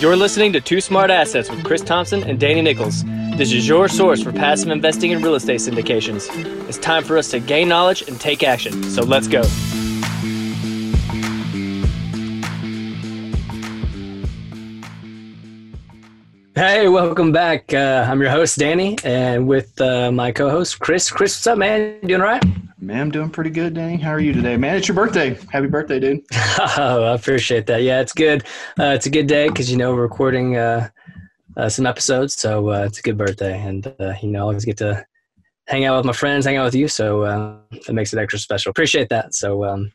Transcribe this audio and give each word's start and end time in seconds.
You're 0.00 0.16
listening 0.16 0.54
to 0.54 0.62
Two 0.62 0.80
Smart 0.80 1.10
Assets 1.10 1.50
with 1.50 1.62
Chris 1.62 1.82
Thompson 1.82 2.22
and 2.22 2.40
Danny 2.40 2.62
Nichols. 2.62 3.04
This 3.36 3.52
is 3.52 3.68
your 3.68 3.86
source 3.86 4.22
for 4.22 4.32
passive 4.32 4.70
investing 4.70 5.10
in 5.10 5.20
real 5.20 5.34
estate 5.34 5.60
syndications. 5.60 6.26
It's 6.66 6.78
time 6.78 7.04
for 7.04 7.18
us 7.18 7.30
to 7.32 7.38
gain 7.38 7.68
knowledge 7.68 8.08
and 8.08 8.18
take 8.18 8.42
action. 8.42 8.82
So 8.84 9.02
let's 9.02 9.28
go. 9.28 9.42
Hey, 16.54 16.88
welcome 16.88 17.30
back. 17.30 17.74
Uh, 17.74 18.06
I'm 18.08 18.22
your 18.22 18.30
host, 18.30 18.58
Danny, 18.58 18.96
and 19.04 19.46
with 19.46 19.78
uh, 19.82 20.10
my 20.10 20.32
co 20.32 20.48
host, 20.48 20.80
Chris. 20.80 21.10
Chris, 21.10 21.36
what's 21.36 21.46
up, 21.46 21.58
man? 21.58 22.00
Doing 22.00 22.22
all 22.22 22.26
right? 22.26 22.42
Man, 22.82 22.98
I'm 22.98 23.10
doing 23.10 23.28
pretty 23.28 23.50
good, 23.50 23.74
Danny. 23.74 23.98
How 23.98 24.08
are 24.08 24.20
you 24.20 24.32
today, 24.32 24.56
man? 24.56 24.74
It's 24.74 24.88
your 24.88 24.94
birthday. 24.94 25.36
Happy 25.52 25.66
birthday, 25.66 26.00
dude. 26.00 26.20
oh, 26.78 27.04
I 27.04 27.14
appreciate 27.14 27.66
that. 27.66 27.82
Yeah, 27.82 28.00
it's 28.00 28.14
good. 28.14 28.44
Uh, 28.78 28.94
it's 28.94 29.04
a 29.04 29.10
good 29.10 29.26
day 29.26 29.48
because 29.48 29.70
you 29.70 29.76
know 29.76 29.92
we're 29.92 30.00
recording 30.00 30.56
uh, 30.56 30.88
uh, 31.58 31.68
some 31.68 31.84
episodes, 31.84 32.32
so 32.38 32.70
uh, 32.70 32.84
it's 32.86 32.98
a 32.98 33.02
good 33.02 33.18
birthday, 33.18 33.60
and 33.60 33.86
uh, 34.00 34.14
you 34.22 34.30
know 34.30 34.38
I 34.38 34.42
always 34.42 34.64
get 34.64 34.78
to 34.78 35.04
hang 35.66 35.84
out 35.84 35.98
with 35.98 36.06
my 36.06 36.14
friends, 36.14 36.46
hang 36.46 36.56
out 36.56 36.64
with 36.64 36.74
you, 36.74 36.88
so 36.88 37.20
uh, 37.20 37.58
that 37.86 37.92
makes 37.92 38.14
it 38.14 38.18
extra 38.18 38.38
special. 38.38 38.70
Appreciate 38.70 39.10
that. 39.10 39.34
So, 39.34 39.62
um, 39.66 39.92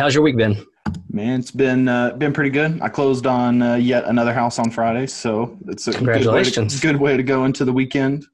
how's 0.00 0.12
your 0.12 0.24
week 0.24 0.36
been? 0.36 0.66
Man, 1.10 1.38
it's 1.38 1.52
been 1.52 1.84
been 2.18 2.32
pretty 2.32 2.50
good. 2.50 2.80
I 2.82 2.88
closed 2.88 3.28
on 3.28 3.60
yet 3.80 4.06
another 4.06 4.34
house 4.34 4.58
on 4.58 4.72
Friday, 4.72 5.06
so 5.06 5.56
it's 5.68 5.86
a 5.86 5.92
congratulations. 5.92 6.80
Good 6.80 6.86
way, 6.86 6.92
to, 6.92 6.98
good 6.98 7.00
way 7.00 7.16
to 7.16 7.22
go 7.22 7.44
into 7.44 7.64
the 7.64 7.72
weekend. 7.72 8.26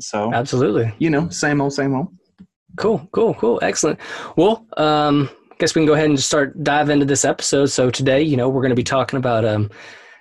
So 0.00 0.34
absolutely, 0.34 0.92
you 0.98 1.10
know, 1.10 1.28
same 1.28 1.60
old, 1.60 1.74
same 1.74 1.94
old. 1.94 2.08
Cool, 2.76 3.06
cool, 3.12 3.34
cool. 3.34 3.58
Excellent. 3.62 3.98
Well, 4.36 4.66
um, 4.76 5.30
I 5.50 5.54
guess 5.58 5.74
we 5.74 5.80
can 5.80 5.86
go 5.86 5.94
ahead 5.94 6.06
and 6.06 6.16
just 6.16 6.28
start 6.28 6.62
dive 6.64 6.90
into 6.90 7.04
this 7.04 7.24
episode. 7.24 7.66
So 7.66 7.90
today, 7.90 8.22
you 8.22 8.36
know, 8.36 8.48
we're 8.48 8.62
going 8.62 8.70
to 8.70 8.76
be 8.76 8.82
talking 8.82 9.16
about 9.16 9.44
um, 9.44 9.70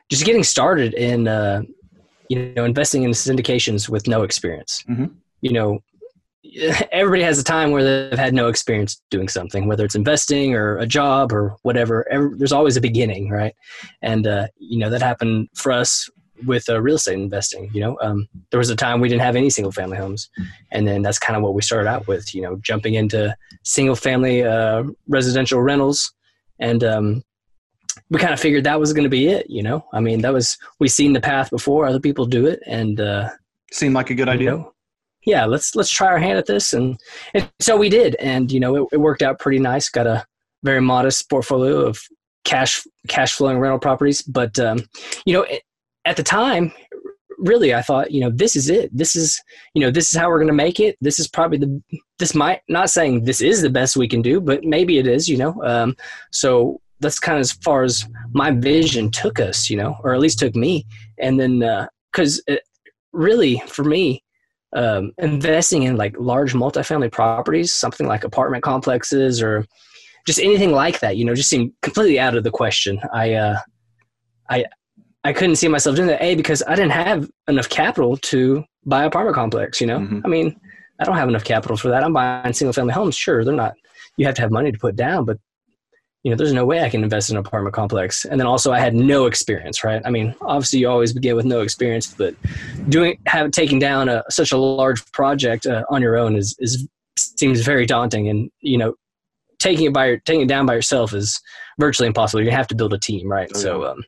just 0.09 0.25
getting 0.25 0.43
started 0.43 0.93
in, 0.93 1.27
uh, 1.27 1.63
you 2.29 2.53
know, 2.55 2.65
investing 2.65 3.03
in 3.03 3.11
syndications 3.11 3.89
with 3.89 4.07
no 4.07 4.23
experience. 4.23 4.83
Mm-hmm. 4.87 5.05
You 5.41 5.53
know, 5.53 5.79
everybody 6.91 7.23
has 7.23 7.39
a 7.39 7.43
time 7.43 7.71
where 7.71 8.09
they've 8.09 8.19
had 8.19 8.33
no 8.33 8.47
experience 8.47 9.01
doing 9.09 9.27
something, 9.27 9.67
whether 9.67 9.85
it's 9.85 9.95
investing 9.95 10.53
or 10.53 10.77
a 10.77 10.85
job 10.85 11.31
or 11.31 11.55
whatever. 11.63 12.07
Every, 12.11 12.37
there's 12.37 12.53
always 12.53 12.77
a 12.77 12.81
beginning, 12.81 13.29
right? 13.29 13.55
And 14.01 14.27
uh, 14.27 14.47
you 14.57 14.77
know 14.79 14.89
that 14.89 15.01
happened 15.01 15.49
for 15.55 15.71
us 15.71 16.09
with 16.45 16.69
uh, 16.69 16.81
real 16.81 16.95
estate 16.95 17.15
investing. 17.15 17.69
You 17.73 17.81
know, 17.81 17.97
um, 18.01 18.27
there 18.51 18.57
was 18.57 18.69
a 18.69 18.75
time 18.75 18.99
we 18.99 19.09
didn't 19.09 19.21
have 19.21 19.35
any 19.35 19.49
single 19.49 19.71
family 19.71 19.97
homes, 19.97 20.29
and 20.71 20.87
then 20.87 21.01
that's 21.01 21.19
kind 21.19 21.35
of 21.37 21.43
what 21.43 21.53
we 21.53 21.61
started 21.61 21.89
out 21.89 22.07
with. 22.07 22.33
You 22.33 22.41
know, 22.41 22.55
jumping 22.57 22.95
into 22.95 23.35
single 23.63 23.95
family 23.95 24.43
uh, 24.43 24.83
residential 25.07 25.61
rentals, 25.61 26.13
and 26.59 26.83
um, 26.83 27.23
we 28.09 28.19
kind 28.19 28.33
of 28.33 28.39
figured 28.39 28.63
that 28.63 28.79
was 28.79 28.93
going 28.93 29.03
to 29.03 29.09
be 29.09 29.27
it. 29.27 29.49
You 29.49 29.63
know, 29.63 29.85
I 29.93 29.99
mean, 29.99 30.21
that 30.21 30.33
was 30.33 30.57
we 30.79 30.87
seen 30.87 31.13
the 31.13 31.21
path 31.21 31.49
before 31.49 31.85
other 31.85 31.99
people 31.99 32.25
do 32.25 32.47
it, 32.47 32.61
and 32.65 32.99
uh, 32.99 33.29
seemed 33.71 33.95
like 33.95 34.09
a 34.09 34.15
good 34.15 34.29
idea. 34.29 34.51
Know, 34.51 34.73
yeah, 35.25 35.45
let's 35.45 35.75
let's 35.75 35.89
try 35.89 36.07
our 36.07 36.19
hand 36.19 36.37
at 36.37 36.45
this, 36.45 36.73
and, 36.73 36.99
and 37.33 37.49
so 37.59 37.77
we 37.77 37.89
did, 37.89 38.15
and 38.15 38.51
you 38.51 38.59
know, 38.59 38.75
it, 38.75 38.87
it 38.93 38.97
worked 38.97 39.21
out 39.21 39.39
pretty 39.39 39.59
nice. 39.59 39.89
Got 39.89 40.07
a 40.07 40.25
very 40.63 40.81
modest 40.81 41.29
portfolio 41.29 41.79
of 41.79 42.01
cash 42.43 42.85
cash 43.07 43.33
flowing 43.33 43.59
rental 43.59 43.79
properties, 43.79 44.21
but 44.21 44.59
um, 44.59 44.79
you 45.25 45.33
know, 45.33 45.45
at 46.05 46.17
the 46.17 46.23
time 46.23 46.71
really 47.43 47.73
i 47.73 47.81
thought 47.81 48.11
you 48.11 48.21
know 48.21 48.29
this 48.29 48.55
is 48.55 48.69
it. 48.69 48.89
This 48.95 49.15
is 49.15 49.41
you 49.73 49.81
know 49.81 49.91
this 49.91 50.09
is 50.09 50.15
how 50.15 50.29
we're 50.29 50.37
going 50.37 50.47
to 50.47 50.53
make 50.53 50.79
it. 50.79 50.97
This 51.01 51.19
is 51.19 51.27
probably 51.27 51.57
the 51.57 51.81
this 52.19 52.33
might 52.33 52.61
not 52.69 52.89
saying 52.89 53.25
this 53.25 53.41
is 53.41 53.61
the 53.61 53.69
best 53.69 53.97
we 53.97 54.07
can 54.07 54.21
do 54.21 54.39
but 54.39 54.63
maybe 54.63 54.97
it 54.97 55.07
is 55.07 55.27
you 55.27 55.37
know 55.37 55.61
um, 55.63 55.95
so 56.31 56.79
that's 56.99 57.19
kind 57.19 57.37
of 57.37 57.41
as 57.41 57.51
far 57.51 57.83
as 57.83 58.05
my 58.31 58.51
vision 58.51 59.11
took 59.11 59.39
us 59.39 59.69
you 59.69 59.77
know 59.77 59.97
or 60.03 60.13
at 60.13 60.19
least 60.19 60.39
took 60.39 60.55
me. 60.55 60.85
And 61.19 61.39
then 61.39 61.87
because 62.11 62.41
uh, 62.49 62.55
really 63.11 63.61
for 63.67 63.83
me 63.83 64.23
um, 64.75 65.11
investing 65.17 65.83
in 65.83 65.97
like 65.97 66.15
large 66.17 66.53
multifamily 66.53 67.11
properties 67.11 67.73
something 67.73 68.07
like 68.07 68.23
apartment 68.23 68.63
complexes 68.63 69.41
or 69.41 69.65
just 70.25 70.39
anything 70.39 70.71
like 70.71 70.99
that 71.01 71.17
you 71.17 71.25
know 71.25 71.35
just 71.35 71.49
seemed 71.49 71.71
completely 71.81 72.19
out 72.19 72.35
of 72.35 72.43
the 72.43 72.51
question. 72.51 72.99
I 73.13 73.33
uh, 73.33 73.59
I 74.49 74.65
I 75.23 75.33
couldn't 75.33 75.55
see 75.55 75.67
myself 75.67 75.95
doing 75.95 76.09
that. 76.09 76.21
A 76.21 76.35
because 76.35 76.63
I 76.67 76.75
didn't 76.75 76.91
have 76.91 77.29
enough 77.47 77.69
capital 77.69 78.17
to 78.17 78.63
buy 78.85 79.01
an 79.01 79.07
apartment 79.07 79.35
complex. 79.35 79.79
You 79.79 79.87
know, 79.87 79.99
mm-hmm. 79.99 80.19
I 80.25 80.27
mean, 80.27 80.59
I 80.99 81.05
don't 81.05 81.15
have 81.15 81.29
enough 81.29 81.43
capital 81.43 81.77
for 81.77 81.89
that. 81.89 82.03
I'm 82.03 82.13
buying 82.13 82.53
single 82.53 82.73
family 82.73 82.93
homes. 82.93 83.15
Sure, 83.15 83.43
they're 83.43 83.53
not. 83.53 83.73
You 84.17 84.25
have 84.25 84.35
to 84.35 84.41
have 84.41 84.51
money 84.51 84.71
to 84.71 84.77
put 84.77 84.95
down, 84.95 85.25
but 85.25 85.37
you 86.23 86.31
know, 86.31 86.37
there's 86.37 86.53
no 86.53 86.65
way 86.65 86.81
I 86.81 86.89
can 86.89 87.03
invest 87.03 87.29
in 87.29 87.35
an 87.35 87.45
apartment 87.45 87.75
complex. 87.75 88.23
And 88.23 88.39
then 88.39 88.47
also, 88.47 88.71
I 88.71 88.79
had 88.79 88.95
no 88.95 89.25
experience. 89.25 89.83
Right? 89.83 90.01
I 90.05 90.09
mean, 90.09 90.35
obviously, 90.41 90.79
you 90.79 90.89
always 90.89 91.13
begin 91.13 91.35
with 91.35 91.45
no 91.45 91.61
experience, 91.61 92.13
but 92.13 92.35
doing 92.89 93.17
have 93.27 93.51
taking 93.51 93.79
down 93.79 94.09
a, 94.09 94.23
such 94.29 94.51
a 94.51 94.57
large 94.57 95.09
project 95.11 95.65
uh, 95.65 95.83
on 95.89 96.01
your 96.01 96.17
own 96.17 96.35
is 96.35 96.55
is 96.59 96.87
seems 97.17 97.61
very 97.61 97.85
daunting. 97.85 98.27
And 98.27 98.51
you 98.59 98.77
know, 98.77 98.95
taking 99.59 99.85
it 99.85 99.93
by 99.93 100.07
your, 100.07 100.17
taking 100.19 100.41
it 100.41 100.49
down 100.49 100.65
by 100.65 100.75
yourself 100.75 101.13
is 101.13 101.41
virtually 101.79 102.07
impossible. 102.07 102.43
You 102.43 102.51
have 102.51 102.67
to 102.67 102.75
build 102.75 102.93
a 102.93 102.99
team, 102.99 103.29
right? 103.31 103.49
Oh, 103.55 103.57
so, 103.57 103.85
um, 103.85 104.03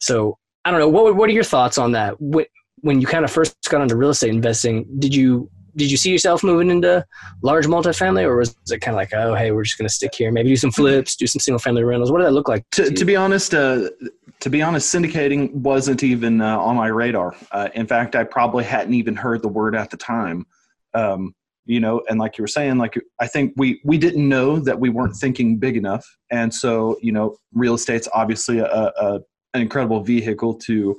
so 0.00 0.38
I 0.64 0.70
don't 0.70 0.80
know. 0.80 0.88
What 0.88 1.16
what 1.16 1.28
are 1.28 1.32
your 1.32 1.44
thoughts 1.44 1.78
on 1.78 1.92
that? 1.92 2.16
When 2.20 3.00
you 3.00 3.06
kind 3.06 3.24
of 3.24 3.30
first 3.30 3.56
got 3.68 3.80
into 3.80 3.96
real 3.96 4.10
estate 4.10 4.30
investing, 4.30 4.86
did 4.98 5.14
you 5.14 5.50
did 5.76 5.90
you 5.90 5.96
see 5.96 6.10
yourself 6.10 6.42
moving 6.42 6.70
into 6.70 7.04
large 7.42 7.66
multifamily, 7.66 8.24
or 8.24 8.36
was 8.36 8.54
it 8.70 8.80
kind 8.80 8.94
of 8.94 8.96
like, 8.96 9.12
oh, 9.14 9.34
hey, 9.34 9.52
we're 9.52 9.62
just 9.62 9.78
going 9.78 9.88
to 9.88 9.94
stick 9.94 10.14
here, 10.14 10.30
maybe 10.32 10.48
do 10.48 10.56
some 10.56 10.72
flips, 10.72 11.16
do 11.16 11.26
some 11.26 11.40
single 11.40 11.58
family 11.58 11.84
rentals? 11.84 12.10
What 12.10 12.18
did 12.18 12.26
that 12.26 12.32
look 12.32 12.48
like? 12.48 12.68
To, 12.72 12.84
to, 12.84 12.90
to 12.90 13.04
be 13.04 13.16
honest, 13.16 13.54
uh, 13.54 13.88
to 14.40 14.50
be 14.50 14.60
honest, 14.60 14.92
syndicating 14.92 15.52
wasn't 15.52 16.02
even 16.02 16.40
uh, 16.40 16.58
on 16.58 16.76
my 16.76 16.88
radar. 16.88 17.34
Uh, 17.52 17.68
in 17.74 17.86
fact, 17.86 18.16
I 18.16 18.24
probably 18.24 18.64
hadn't 18.64 18.94
even 18.94 19.16
heard 19.16 19.42
the 19.42 19.48
word 19.48 19.74
at 19.74 19.90
the 19.90 19.96
time. 19.96 20.46
Um, 20.94 21.34
you 21.64 21.80
know, 21.80 22.02
and 22.08 22.18
like 22.18 22.38
you 22.38 22.42
were 22.42 22.48
saying, 22.48 22.78
like 22.78 22.98
I 23.20 23.26
think 23.26 23.52
we 23.56 23.80
we 23.84 23.98
didn't 23.98 24.26
know 24.26 24.58
that 24.58 24.80
we 24.80 24.88
weren't 24.88 25.14
thinking 25.16 25.58
big 25.58 25.76
enough, 25.76 26.04
and 26.30 26.52
so 26.52 26.96
you 27.02 27.12
know, 27.12 27.36
real 27.52 27.74
estate's 27.74 28.08
obviously 28.14 28.58
a, 28.58 28.64
a 28.64 29.20
an 29.54 29.62
incredible 29.62 30.02
vehicle 30.02 30.54
to 30.54 30.96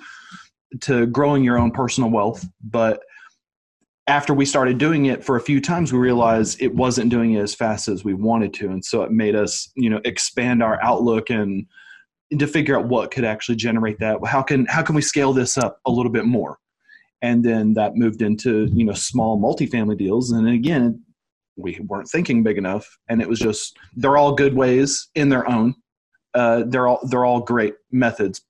to 0.81 1.07
growing 1.07 1.43
your 1.43 1.57
own 1.57 1.71
personal 1.71 2.09
wealth. 2.09 2.47
But 2.63 3.01
after 4.07 4.33
we 4.33 4.45
started 4.45 4.77
doing 4.77 5.05
it 5.05 5.23
for 5.23 5.35
a 5.35 5.41
few 5.41 5.61
times 5.61 5.93
we 5.93 5.99
realized 5.99 6.61
it 6.61 6.73
wasn't 6.73 7.09
doing 7.09 7.33
it 7.33 7.41
as 7.41 7.53
fast 7.53 7.88
as 7.88 8.03
we 8.03 8.13
wanted 8.13 8.53
to. 8.55 8.69
And 8.69 8.83
so 8.83 9.03
it 9.03 9.11
made 9.11 9.35
us 9.35 9.71
you 9.75 9.89
know 9.89 10.01
expand 10.05 10.63
our 10.63 10.81
outlook 10.83 11.29
and 11.29 11.65
to 12.38 12.45
figure 12.45 12.77
out 12.77 12.88
what 12.88 13.09
could 13.09 13.25
actually 13.25 13.55
generate 13.55 13.99
that. 13.99 14.17
How 14.25 14.41
can 14.41 14.65
how 14.65 14.81
can 14.81 14.95
we 14.95 15.01
scale 15.01 15.33
this 15.33 15.57
up 15.57 15.79
a 15.85 15.91
little 15.91 16.11
bit 16.11 16.25
more? 16.25 16.57
And 17.21 17.43
then 17.43 17.73
that 17.73 17.95
moved 17.95 18.21
into 18.21 18.65
you 18.73 18.85
know 18.85 18.93
small 18.93 19.39
multifamily 19.39 19.97
deals. 19.97 20.31
And 20.31 20.47
again 20.47 21.03
we 21.55 21.77
weren't 21.88 22.07
thinking 22.07 22.41
big 22.41 22.57
enough. 22.57 22.97
And 23.09 23.21
it 23.21 23.29
was 23.29 23.39
just 23.39 23.77
they're 23.95 24.17
all 24.17 24.33
good 24.33 24.55
ways 24.55 25.09
in 25.15 25.29
their 25.29 25.49
own 25.49 25.75
uh, 26.34 26.63
they're 26.67 26.88
all 26.88 27.00
they're 27.07 27.25
all 27.25 27.41
great 27.41 27.75
methods, 27.91 28.41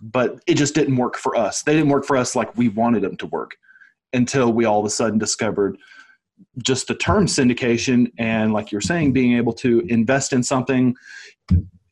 but 0.00 0.40
it 0.46 0.54
just 0.54 0.74
didn't 0.74 0.96
work 0.96 1.16
for 1.16 1.36
us. 1.36 1.62
They 1.62 1.74
didn't 1.74 1.90
work 1.90 2.04
for 2.04 2.16
us 2.16 2.34
like 2.34 2.56
we 2.56 2.68
wanted 2.68 3.02
them 3.02 3.16
to 3.18 3.26
work 3.26 3.56
until 4.12 4.52
we 4.52 4.64
all 4.64 4.80
of 4.80 4.86
a 4.86 4.90
sudden 4.90 5.18
discovered 5.18 5.76
just 6.62 6.86
the 6.88 6.94
term 6.94 7.26
syndication 7.26 8.10
and 8.18 8.52
like 8.52 8.70
you're 8.70 8.80
saying 8.80 9.12
being 9.12 9.36
able 9.36 9.52
to 9.52 9.80
invest 9.88 10.32
in 10.32 10.42
something 10.42 10.94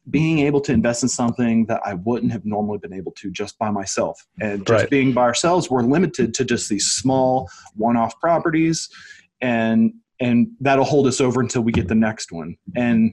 being 0.08 0.38
able 0.40 0.60
to 0.60 0.72
invest 0.72 1.02
in 1.02 1.08
something 1.08 1.66
that 1.66 1.80
I 1.84 1.94
wouldn't 1.94 2.30
have 2.30 2.44
normally 2.44 2.78
been 2.78 2.92
able 2.92 3.10
to 3.12 3.30
just 3.30 3.58
by 3.58 3.70
myself. 3.70 4.24
And 4.40 4.64
just 4.64 4.82
right. 4.82 4.90
being 4.90 5.12
by 5.12 5.22
ourselves, 5.22 5.68
we're 5.68 5.82
limited 5.82 6.32
to 6.34 6.44
just 6.44 6.68
these 6.68 6.86
small 6.86 7.50
one-off 7.74 8.18
properties 8.20 8.88
and 9.40 9.92
and 10.20 10.48
that'll 10.60 10.84
hold 10.84 11.06
us 11.06 11.20
over 11.20 11.40
until 11.40 11.62
we 11.62 11.72
get 11.72 11.88
the 11.88 11.94
next 11.94 12.32
one. 12.32 12.56
And 12.74 13.12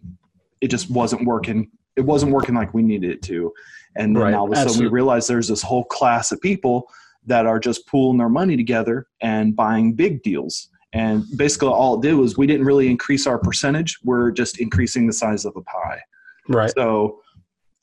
it 0.62 0.70
just 0.70 0.90
wasn't 0.90 1.26
working 1.26 1.70
it 1.96 2.02
wasn't 2.02 2.32
working 2.32 2.56
like 2.56 2.74
we 2.74 2.82
needed 2.82 3.12
it 3.12 3.22
to. 3.24 3.52
And 3.96 4.16
then 4.16 4.24
right. 4.24 4.34
all 4.34 4.46
of 4.46 4.52
a 4.52 4.56
sudden 4.56 4.68
Absolutely. 4.70 4.90
we 4.90 4.94
realized 4.94 5.30
there's 5.30 5.48
this 5.48 5.62
whole 5.62 5.84
class 5.86 6.32
of 6.32 6.42
people 6.42 6.90
that 7.26 7.46
are 7.46 7.60
just 7.60 7.88
pooling 7.88 8.18
their 8.18 8.30
money 8.30 8.58
together 8.58 9.08
and 9.22 9.56
buying 9.56 9.94
big 9.94 10.24
deals. 10.24 10.70
And 10.94 11.26
basically 11.38 11.70
all 11.70 11.96
it 11.96 12.02
did 12.02 12.16
was 12.16 12.38
we 12.38 12.48
didn't 12.48 12.66
really 12.66 12.90
increase 12.90 13.26
our 13.26 13.40
percentage. 13.40 13.98
We're 14.04 14.32
just 14.32 14.60
increasing 14.60 15.08
the 15.08 15.14
size 15.14 15.46
of 15.46 15.54
the 15.54 15.62
pie. 15.62 16.02
Right. 16.50 16.72
So 16.76 17.22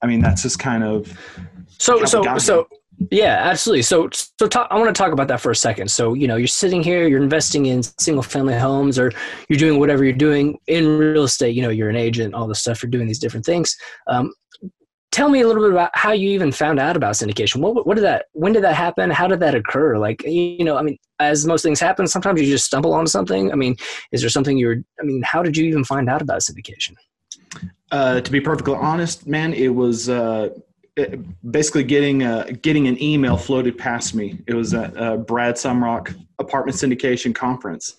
I 0.03 0.07
mean 0.07 0.21
that's 0.21 0.43
just 0.43 0.59
kind 0.59 0.85
of 0.85 1.19
so 1.79 2.05
so 2.05 2.23
so 2.39 2.69
yeah, 3.11 3.39
absolutely. 3.43 3.83
So, 3.83 4.11
so 4.13 4.47
talk, 4.47 4.69
I 4.71 4.79
want 4.79 4.95
to 4.95 4.99
talk 4.99 5.13
about 5.13 5.29
that 5.29 5.41
for 5.41 5.51
a 5.51 5.57
second. 5.57 5.91
So, 5.91 6.13
you 6.13 6.29
know, 6.29 6.37
you're 6.37 6.47
sitting 6.47 6.83
here, 6.83 7.09
you're 7.09 7.23
investing 7.23 7.67
in 7.67 7.83
single 7.83 8.23
family 8.23 8.55
homes, 8.55 8.99
or 8.99 9.11
you're 9.49 9.59
doing 9.59 9.79
whatever 9.79 10.05
you're 10.05 10.13
doing 10.13 10.59
in 10.67 10.99
real 10.99 11.25
estate. 11.25 11.55
You 11.55 11.63
know, 11.63 11.71
you're 11.71 11.89
an 11.89 11.97
agent, 11.97 12.35
all 12.35 12.47
this 12.47 12.61
stuff. 12.61 12.83
You're 12.83 12.91
doing 12.91 13.07
these 13.07 13.19
different 13.19 13.47
things. 13.47 13.75
Um, 14.07 14.33
tell 15.13 15.31
me 15.31 15.41
a 15.41 15.47
little 15.47 15.63
bit 15.63 15.73
about 15.73 15.91
how 15.95 16.13
you 16.13 16.29
even 16.29 16.53
found 16.53 16.79
out 16.79 16.95
about 16.95 17.15
syndication. 17.15 17.57
What, 17.57 17.87
what 17.87 17.95
did 17.95 18.05
that? 18.05 18.27
When 18.33 18.53
did 18.53 18.65
that 18.65 18.75
happen? 18.75 19.11
How 19.11 19.27
did 19.27 19.41
that 19.41 19.55
occur? 19.55 19.97
Like, 19.97 20.23
you 20.25 20.65
know, 20.65 20.77
I 20.77 20.83
mean, 20.83 20.99
as 21.21 21.47
most 21.47 21.63
things 21.63 21.81
happen, 21.81 22.07
sometimes 22.07 22.41
you 22.41 22.47
just 22.47 22.67
stumble 22.67 22.93
onto 22.93 23.09
something. 23.09 23.51
I 23.51 23.55
mean, 23.55 23.77
is 24.13 24.21
there 24.21 24.31
something 24.31 24.59
you're? 24.59 24.77
I 25.01 25.05
mean, 25.05 25.23
how 25.23 25.43
did 25.43 25.57
you 25.57 25.65
even 25.65 25.85
find 25.85 26.11
out 26.11 26.21
about 26.21 26.43
syndication? 26.43 26.95
Uh, 27.91 28.21
to 28.21 28.31
be 28.31 28.41
perfectly 28.41 28.75
honest, 28.75 29.27
man, 29.27 29.55
it 29.55 29.75
was. 29.75 30.11
Uh, 30.11 30.51
basically 31.51 31.85
getting 31.85 32.23
uh, 32.23 32.51
getting 32.63 32.89
an 32.89 33.03
email 33.03 33.37
floated 33.37 33.77
past 33.79 34.15
me. 34.15 34.41
It 34.47 34.55
was 34.55 34.75
at 34.75 34.97
uh, 34.97 35.17
Brad 35.19 35.55
Sumrok 35.57 36.15
Apartment 36.39 36.77
Syndication 36.77 37.35
Conference, 37.35 37.97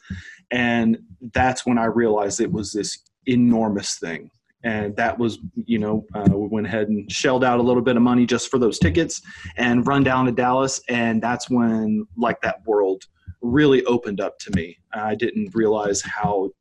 and 0.52 0.98
that's 1.34 1.66
when 1.66 1.78
I 1.78 1.86
realized 1.86 2.42
it 2.42 2.52
was 2.52 2.72
this 2.72 3.00
enormous 3.26 3.96
thing. 3.96 4.32
And 4.64 4.96
that 4.96 5.18
was, 5.18 5.40
you 5.56 5.80
know, 5.80 6.06
uh, 6.14 6.30
we 6.32 6.48
went 6.48 6.68
ahead 6.68 6.88
and 6.90 7.12
shelled 7.12 7.44
out 7.44 7.60
a 7.60 7.64
little 7.64 7.82
bit 7.82 7.96
of 7.96 8.04
money 8.04 8.28
just 8.28 8.50
for 8.52 8.60
those 8.60 8.78
tickets 8.78 9.20
and 9.58 9.88
run 9.88 10.04
down 10.04 10.26
to 10.28 10.32
Dallas. 10.32 10.80
And 10.88 11.20
that's 11.20 11.50
when, 11.50 12.06
like, 12.16 12.40
that 12.42 12.64
world 12.68 13.04
really 13.42 13.84
opened 13.86 14.22
up 14.22 14.38
to 14.40 14.52
me. 14.56 14.78
I 14.94 15.16
didn't 15.16 15.56
realize 15.56 16.02
how, 16.04 16.52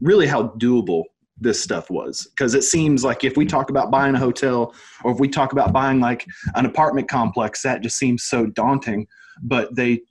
really, 0.00 0.26
how 0.26 0.48
doable 0.58 1.04
this 1.40 1.62
stuff 1.62 1.90
was. 1.90 2.28
Because 2.30 2.54
it 2.54 2.64
seems 2.64 3.04
like 3.04 3.24
if 3.24 3.36
we 3.36 3.46
talk 3.46 3.70
about 3.70 3.90
buying 3.90 4.14
a 4.14 4.18
hotel 4.18 4.74
or 5.04 5.12
if 5.12 5.18
we 5.18 5.28
talk 5.28 5.52
about 5.52 5.72
buying 5.72 6.00
like 6.00 6.26
an 6.54 6.66
apartment 6.66 7.08
complex 7.08 7.62
that 7.62 7.82
just 7.82 7.96
seems 7.96 8.24
so 8.24 8.46
daunting. 8.46 9.06
But 9.42 9.74
they 9.74 10.02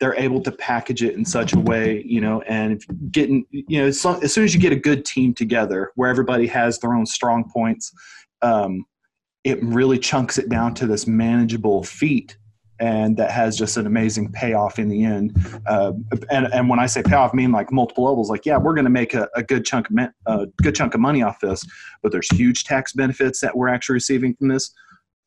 they're 0.00 0.18
able 0.18 0.42
to 0.42 0.52
package 0.52 1.02
it 1.02 1.14
in 1.14 1.24
such 1.24 1.52
a 1.52 1.58
way 1.58 2.02
you 2.04 2.20
know 2.20 2.42
and 2.42 2.84
getting 3.10 3.46
you 3.50 3.78
know 3.78 3.86
as 3.86 4.00
soon 4.00 4.44
as 4.44 4.54
you 4.54 4.60
get 4.60 4.72
a 4.72 4.76
good 4.76 5.04
team 5.04 5.32
together 5.32 5.92
where 5.94 6.10
everybody 6.10 6.46
has 6.46 6.78
their 6.80 6.94
own 6.94 7.06
strong 7.06 7.48
points 7.48 7.92
um, 8.42 8.84
it 9.44 9.62
really 9.62 9.98
chunks 9.98 10.36
it 10.36 10.48
down 10.48 10.74
to 10.74 10.86
this 10.86 11.06
manageable 11.06 11.82
feat 11.82 12.36
and 12.80 13.16
that 13.16 13.30
has 13.30 13.56
just 13.56 13.76
an 13.76 13.86
amazing 13.86 14.32
payoff 14.32 14.78
in 14.78 14.88
the 14.88 15.04
end. 15.04 15.36
Uh, 15.66 15.92
and, 16.30 16.52
and 16.52 16.68
when 16.68 16.78
I 16.78 16.86
say 16.86 17.02
payoff, 17.02 17.30
I 17.32 17.36
mean 17.36 17.52
like 17.52 17.70
multiple 17.70 18.04
levels. 18.04 18.30
Like, 18.30 18.44
yeah, 18.44 18.56
we're 18.56 18.74
going 18.74 18.84
to 18.84 18.90
make 18.90 19.14
a, 19.14 19.28
a, 19.34 19.42
good 19.42 19.64
chunk 19.64 19.88
of 19.90 20.08
a 20.26 20.46
good 20.62 20.74
chunk 20.74 20.94
of 20.94 21.00
money 21.00 21.22
off 21.22 21.40
this, 21.40 21.64
but 22.02 22.10
there's 22.10 22.28
huge 22.32 22.64
tax 22.64 22.92
benefits 22.92 23.40
that 23.40 23.56
we're 23.56 23.68
actually 23.68 23.94
receiving 23.94 24.34
from 24.34 24.48
this. 24.48 24.72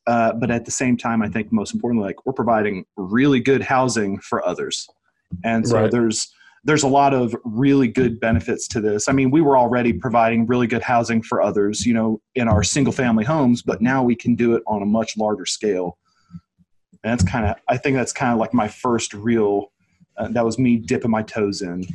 Uh, 0.07 0.33
but 0.33 0.51
at 0.51 0.65
the 0.65 0.71
same 0.71 0.97
time, 0.97 1.21
I 1.21 1.29
think 1.29 1.51
most 1.51 1.73
importantly, 1.73 2.07
like 2.07 2.25
we're 2.25 2.33
providing 2.33 2.85
really 2.95 3.39
good 3.39 3.61
housing 3.61 4.19
for 4.19 4.45
others, 4.45 4.87
and 5.43 5.67
so 5.67 5.81
right. 5.81 5.91
there's 5.91 6.33
there's 6.63 6.83
a 6.83 6.87
lot 6.87 7.13
of 7.13 7.35
really 7.43 7.87
good 7.87 8.19
benefits 8.19 8.67
to 8.69 8.81
this. 8.81 9.09
I 9.09 9.11
mean, 9.11 9.31
we 9.31 9.41
were 9.41 9.57
already 9.57 9.93
providing 9.93 10.45
really 10.47 10.67
good 10.67 10.81
housing 10.81 11.21
for 11.21 11.41
others, 11.41 11.85
you 11.85 11.93
know, 11.93 12.21
in 12.35 12.47
our 12.47 12.63
single 12.63 12.93
family 12.93 13.23
homes, 13.25 13.61
but 13.61 13.81
now 13.81 14.01
we 14.03 14.15
can 14.15 14.35
do 14.35 14.55
it 14.55 14.63
on 14.65 14.81
a 14.81 14.85
much 14.85 15.17
larger 15.17 15.45
scale 15.45 15.97
and 17.07 17.17
that's 17.17 17.29
kind 17.29 17.45
of 17.45 17.55
i 17.69 17.77
think 17.77 17.95
that's 17.95 18.13
kind 18.13 18.33
of 18.33 18.39
like 18.39 18.53
my 18.53 18.67
first 18.67 19.13
real 19.13 19.71
uh, 20.17 20.27
that 20.29 20.43
was 20.43 20.57
me 20.57 20.77
dipping 20.77 21.11
my 21.11 21.21
toes 21.21 21.61
in. 21.61 21.85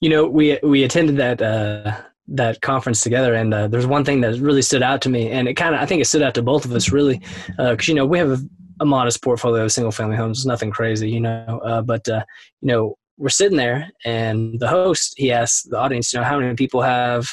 You 0.00 0.10
know 0.10 0.26
we 0.26 0.58
we 0.62 0.82
attended 0.82 1.16
that 1.16 1.42
uh 1.42 1.96
that 2.28 2.60
conference 2.60 3.02
together 3.02 3.34
and 3.34 3.52
uh, 3.52 3.66
there's 3.68 3.86
one 3.86 4.04
thing 4.04 4.20
that 4.20 4.38
really 4.38 4.62
stood 4.62 4.82
out 4.82 5.02
to 5.02 5.08
me 5.08 5.30
and 5.30 5.48
it 5.48 5.54
kind 5.54 5.74
of 5.74 5.80
i 5.80 5.86
think 5.86 6.00
it 6.00 6.04
stood 6.04 6.22
out 6.22 6.32
to 6.32 6.42
both 6.42 6.64
of 6.64 6.72
us 6.72 6.92
really 6.92 7.20
because 7.58 7.88
uh, 7.88 7.92
you 7.92 7.94
know 7.94 8.06
we 8.06 8.18
have 8.18 8.30
a, 8.30 8.38
a, 8.78 8.84
modest 8.84 9.20
portfolio 9.20 9.64
of 9.64 9.72
single 9.72 9.90
family 9.90 10.16
homes 10.16 10.46
nothing 10.46 10.70
crazy 10.70 11.10
you 11.10 11.18
know 11.18 11.60
uh, 11.64 11.82
but 11.82 12.08
uh, 12.08 12.22
you 12.60 12.68
know 12.68 12.96
we're 13.18 13.28
sitting 13.28 13.56
there 13.56 13.90
and 14.04 14.60
the 14.60 14.68
host 14.68 15.12
he 15.16 15.32
asked 15.32 15.68
the 15.70 15.76
audience 15.76 16.12
you 16.12 16.20
know 16.20 16.24
how 16.24 16.38
many 16.38 16.54
people 16.54 16.80
have 16.80 17.26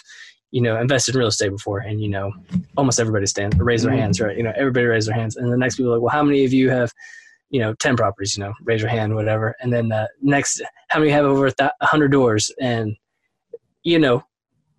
you 0.51 0.61
know, 0.61 0.79
invested 0.79 1.15
in 1.15 1.19
real 1.19 1.27
estate 1.27 1.49
before, 1.49 1.79
and 1.79 2.01
you 2.01 2.09
know, 2.09 2.31
almost 2.77 2.99
everybody 2.99 3.25
stand 3.25 3.59
raise 3.59 3.83
their 3.83 3.91
mm-hmm. 3.91 4.01
hands, 4.01 4.21
right? 4.21 4.37
You 4.37 4.43
know, 4.43 4.53
everybody 4.55 4.85
raise 4.85 5.05
their 5.05 5.15
hands, 5.15 5.35
and 5.35 5.51
the 5.51 5.57
next 5.57 5.75
people 5.75 5.91
are 5.91 5.95
like, 5.95 6.03
well, 6.03 6.11
how 6.11 6.23
many 6.23 6.45
of 6.45 6.53
you 6.53 6.69
have, 6.69 6.91
you 7.49 7.59
know, 7.59 7.73
ten 7.75 7.97
properties? 7.97 8.37
You 8.37 8.43
know, 8.43 8.53
raise 8.63 8.81
your 8.81 8.89
hand, 8.89 9.13
whatever. 9.13 9.55
And 9.61 9.71
then 9.71 9.91
uh, 9.91 10.07
next, 10.21 10.61
how 10.89 10.99
many 10.99 11.11
have 11.11 11.25
over 11.25 11.51
a 11.59 11.71
hundred 11.81 12.11
doors? 12.11 12.51
And 12.61 12.95
you 13.83 13.99
know, 13.99 14.23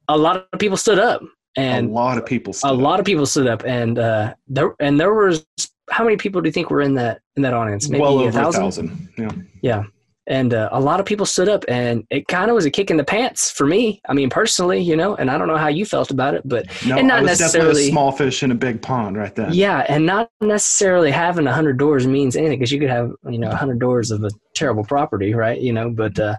a 0.09 0.17
lot 0.17 0.49
of 0.53 0.59
people 0.59 0.77
stood 0.77 0.99
up, 0.99 1.23
and 1.57 1.91
a 1.91 1.93
lot 1.93 2.19
of 2.19 2.25
people, 2.25 2.55
a 2.65 2.69
up. 2.69 2.79
lot 2.79 3.01
of 3.01 3.07
people 3.07 3.27
stood 3.27 3.47
up, 3.47 3.65
and 3.65 3.99
uh, 3.99 4.35
there 4.47 4.75
and 4.81 4.99
there 4.99 5.13
was 5.13 5.47
how 5.91 6.05
many 6.05 6.17
people 6.17 6.41
do 6.41 6.49
you 6.49 6.53
think 6.53 6.71
were 6.71 6.81
in 6.81 6.95
that 6.95 7.21
in 7.37 7.43
that 7.43 7.53
audience? 7.53 7.89
Maybe 7.89 8.01
well 8.01 8.19
over 8.19 8.31
a 8.31 8.33
thousand. 8.33 8.63
thousand. 8.63 9.09
Yeah. 9.19 9.31
Yeah 9.61 9.85
and 10.29 10.55
uh, 10.55 10.69
a 10.73 10.81
lot 10.81 11.01
of 11.01 11.07
people 11.07 11.27
stood 11.27 11.49
up 11.49 11.65
and 11.69 12.07
it 12.11 12.29
kind 12.29 12.51
of 12.51 12.55
was 12.55 12.65
a 12.65 12.71
kick 12.71 12.91
in 12.91 12.97
the 12.97 13.05
pants 13.05 13.51
for 13.51 13.67
me 13.67 14.01
i 14.09 14.13
mean 14.13 14.31
personally 14.31 14.79
you 14.81 14.95
know 14.95 15.17
and 15.17 15.31
i 15.31 15.39
don't 15.39 15.49
know 15.49 15.57
how 15.57 15.69
you 15.69 15.85
felt 15.85 16.11
about 16.11 16.35
it 16.35 16.43
but 16.45 16.67
no, 16.87 16.99
and 16.99 17.09
not 17.09 17.25
necessarily 17.25 17.89
small 17.91 18.13
fish 18.13 18.43
in 18.43 18.53
a 18.53 18.55
big 18.55 18.81
pond 18.81 19.17
right 19.17 19.35
there 19.35 19.51
yeah 19.51 19.85
and 19.89 20.07
not 20.07 20.31
necessarily 20.41 21.11
having 21.11 21.47
a 21.47 21.51
100 21.51 21.79
doors 21.79 22.07
means 22.07 22.37
anything 22.37 22.59
because 22.59 22.71
you 22.71 22.79
could 22.79 22.91
have 22.91 23.11
you 23.29 23.39
know 23.39 23.49
a 23.49 23.51
100 23.51 23.79
doors 23.81 24.11
of 24.11 24.23
a 24.23 24.31
terrible 24.55 24.85
property 24.85 25.35
right 25.35 25.61
you 25.61 25.73
know 25.73 25.91
but 25.91 26.19
uh, 26.19 26.37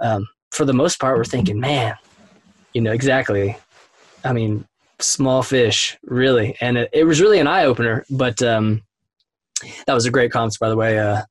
um, 0.00 0.26
for 0.50 0.64
the 0.64 0.72
most 0.72 0.98
part 1.00 1.16
we're 1.16 1.24
thinking 1.24 1.60
man 1.60 1.94
you 2.72 2.80
know 2.80 2.92
exactly. 2.92 3.56
I 4.24 4.32
mean 4.32 4.66
small 4.98 5.42
fish 5.42 5.98
really 6.04 6.56
and 6.60 6.78
it, 6.78 6.88
it 6.92 7.04
was 7.04 7.20
really 7.20 7.40
an 7.40 7.48
eye-opener 7.48 8.04
but 8.08 8.40
um, 8.40 8.82
that 9.86 9.94
was 9.94 10.06
a 10.06 10.10
great 10.10 10.30
conference 10.30 10.58
by 10.58 10.68
the 10.68 10.76
way 10.76 10.98
uh, 10.98 11.22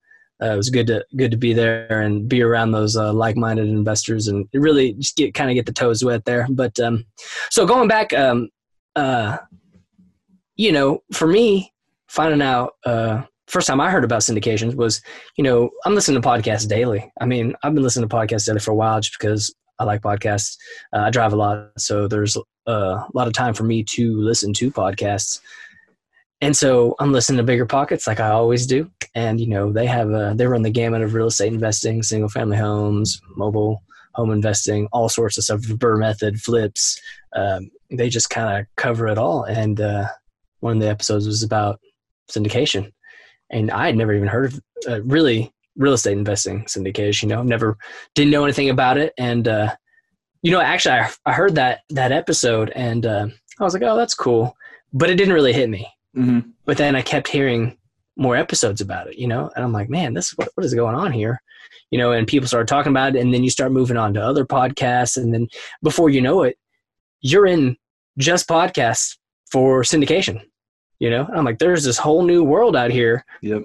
uh, 0.42 0.54
it 0.54 0.58
was 0.58 0.70
good 0.70 0.88
to 0.88 1.06
good 1.16 1.32
to 1.32 1.38
be 1.38 1.54
there 1.54 2.02
and 2.02 2.28
be 2.28 2.42
around 2.42 2.72
those 2.72 2.98
uh, 2.98 3.14
like-minded 3.14 3.68
investors 3.68 4.28
and 4.28 4.48
really 4.54 4.94
just 4.94 5.16
get 5.16 5.34
kind 5.34 5.50
of 5.50 5.56
get 5.56 5.66
the 5.66 5.74
toes 5.74 6.04
wet 6.04 6.26
there. 6.26 6.48
But 6.50 6.80
um, 6.80 7.06
so 7.50 7.66
going 7.66 7.88
back, 7.88 8.14
um, 8.14 8.50
uh, 8.96 9.38
you 10.56 10.72
know, 10.72 11.04
for 11.14 11.28
me, 11.28 11.74
finding 12.08 12.42
out 12.42 12.74
uh, 12.86 13.24
first 13.48 13.68
time 13.68 13.82
I 13.82 13.92
heard 13.92 14.04
about 14.04 14.22
syndications 14.22 14.76
was, 14.76 15.02
you 15.38 15.44
know, 15.44 15.70
I'm 15.86 15.94
listening 15.94 16.22
to 16.22 16.28
podcasts 16.28 16.68
daily. 16.68 17.12
I 17.20 17.26
mean, 17.26 17.54
I've 17.64 17.74
been 17.74 17.84
listening 17.84 18.08
to 18.08 18.16
podcasts 18.16 18.46
daily 18.46 18.60
for 18.60 18.72
a 18.72 18.76
while 18.76 19.00
just 19.00 19.18
because 19.20 19.54
I 19.78 19.84
like 19.84 20.02
podcasts. 20.02 20.58
Uh, 20.94 21.00
I 21.00 21.10
drive 21.10 21.34
a 21.34 21.36
lot, 21.36 21.72
so 21.78 22.08
there's 22.08 22.38
uh, 22.38 22.42
a 22.68 23.08
lot 23.14 23.28
of 23.28 23.34
time 23.34 23.54
for 23.54 23.64
me 23.64 23.84
to 23.84 24.20
listen 24.20 24.54
to 24.54 24.72
podcasts. 24.72 25.40
And 26.42 26.58
so 26.58 26.96
I'm 27.00 27.12
listening 27.12 27.38
to 27.38 27.44
Bigger 27.44 27.68
Pockets 27.68 28.08
like 28.08 28.20
I 28.20 28.30
always 28.30 28.66
do. 28.66 28.90
And, 29.14 29.40
you 29.40 29.48
know, 29.48 29.72
they 29.72 29.86
have 29.86 30.10
a, 30.10 30.34
they 30.36 30.48
run 30.48 30.64
the 30.64 30.72
gamut 30.72 31.04
of 31.04 31.14
real 31.14 31.28
estate 31.28 31.54
investing, 31.54 32.02
single 32.02 32.30
family 32.30 32.58
homes, 32.58 33.22
mobile 33.36 33.84
home 34.16 34.32
investing, 34.32 34.88
all 34.92 35.08
sorts 35.08 35.38
of 35.38 35.44
stuff, 35.44 35.62
BRRRR 35.62 36.00
method, 36.00 36.42
flips. 36.42 37.00
Um, 37.36 37.70
they 37.92 38.10
just 38.10 38.32
kind 38.32 38.60
of 38.60 38.66
cover 38.76 39.08
it 39.08 39.20
all. 39.20 39.44
And 39.44 39.80
uh, 39.80 40.08
one 40.62 40.78
of 40.78 40.82
the 40.82 40.90
episodes 40.90 41.28
was 41.28 41.44
about 41.44 41.80
syndication. 42.30 42.92
And 43.52 43.70
I 43.70 43.86
had 43.86 43.96
never 43.96 44.14
even 44.14 44.28
heard 44.28 44.46
of 44.46 44.62
uh, 44.90 45.04
really 45.04 45.54
real 45.78 45.94
estate 45.94 46.18
investing 46.18 46.66
syndication, 46.66 47.24
you 47.24 47.30
know, 47.30 47.44
never 47.44 47.78
didn't 48.16 48.32
know 48.32 48.44
anything 48.44 48.70
about 48.70 48.98
it. 48.98 49.14
And, 49.18 49.48
uh, 49.48 49.76
you 50.42 50.52
know, 50.52 50.60
actually 50.60 50.96
I, 50.96 51.12
I 51.26 51.34
heard 51.34 51.54
that, 51.56 51.82
that 51.92 52.12
episode 52.12 52.72
and 52.72 53.06
uh, 53.06 53.28
I 53.60 53.64
was 53.64 53.74
like, 53.76 53.84
oh, 53.84 53.96
that's 53.96 54.16
cool. 54.16 54.56
But 54.92 55.12
it 55.12 55.16
didn't 55.16 55.34
really 55.34 55.54
hit 55.54 55.70
me 55.70 55.88
Mm-hmm. 56.16 56.50
But 56.66 56.78
then 56.78 56.96
I 56.96 57.02
kept 57.02 57.28
hearing 57.28 57.78
more 58.18 58.36
episodes 58.36 58.82
about 58.82 59.08
it, 59.08 59.18
you 59.18 59.28
know, 59.28 59.50
and 59.56 59.64
I'm 59.64 59.72
like, 59.72 59.90
man, 59.90 60.14
this 60.14 60.32
what, 60.32 60.50
what 60.56 60.66
is 60.66 60.74
going 60.74 60.96
on 60.96 61.12
here, 61.12 61.42
you 61.90 61.98
know? 61.98 62.12
And 62.12 62.28
people 62.28 62.48
started 62.48 62.68
talking 62.68 62.92
about 62.92 63.16
it, 63.16 63.22
and 63.22 63.34
then 63.34 63.44
you 63.44 63.50
start 63.50 63.72
moving 63.72 63.98
on 63.98 64.14
to 64.14 64.22
other 64.22 64.46
podcasts, 64.46 65.18
and 65.18 65.34
then 65.34 65.48
before 65.82 66.10
you 66.10 66.22
know 66.22 66.44
it, 66.44 66.58
you're 67.22 67.48
in 67.48 67.78
just 68.18 68.48
podcasts 68.48 69.18
for 69.52 69.84
syndication, 69.84 70.42
you 71.00 71.10
know. 71.10 71.26
And 71.26 71.38
I'm 71.38 71.46
like, 71.46 71.60
there's 71.60 71.84
this 71.84 71.98
whole 71.98 72.24
new 72.24 72.44
world 72.44 72.76
out 72.76 72.92
here 72.92 73.26
yep. 73.42 73.64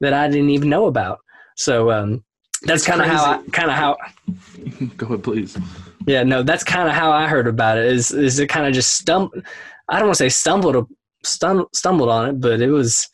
that 0.00 0.12
I 0.12 0.28
didn't 0.28 0.50
even 0.50 0.68
know 0.68 0.86
about. 0.86 1.18
So 1.56 1.90
um, 1.90 2.24
that's 2.62 2.86
kind 2.86 3.00
of 3.00 3.08
how 3.08 3.42
kind 3.52 3.70
of 3.70 3.76
how. 3.76 3.96
Go 4.96 5.06
ahead, 5.06 5.24
please. 5.24 5.58
Yeah, 6.06 6.22
no, 6.22 6.42
that's 6.42 6.64
kind 6.64 6.88
of 6.88 6.94
how 6.94 7.10
I 7.10 7.26
heard 7.26 7.46
about 7.46 7.78
it. 7.78 7.86
Is 7.86 8.10
is 8.12 8.38
it 8.38 8.48
kind 8.48 8.66
of 8.66 8.72
just 8.72 8.94
stumbled? 8.94 9.44
I 9.88 9.98
don't 9.98 10.08
want 10.08 10.18
to 10.18 10.24
say 10.24 10.28
stumbled 10.28 10.88
stumbled 11.24 12.08
on 12.08 12.28
it, 12.28 12.40
but 12.40 12.60
it 12.60 12.70
was 12.70 13.08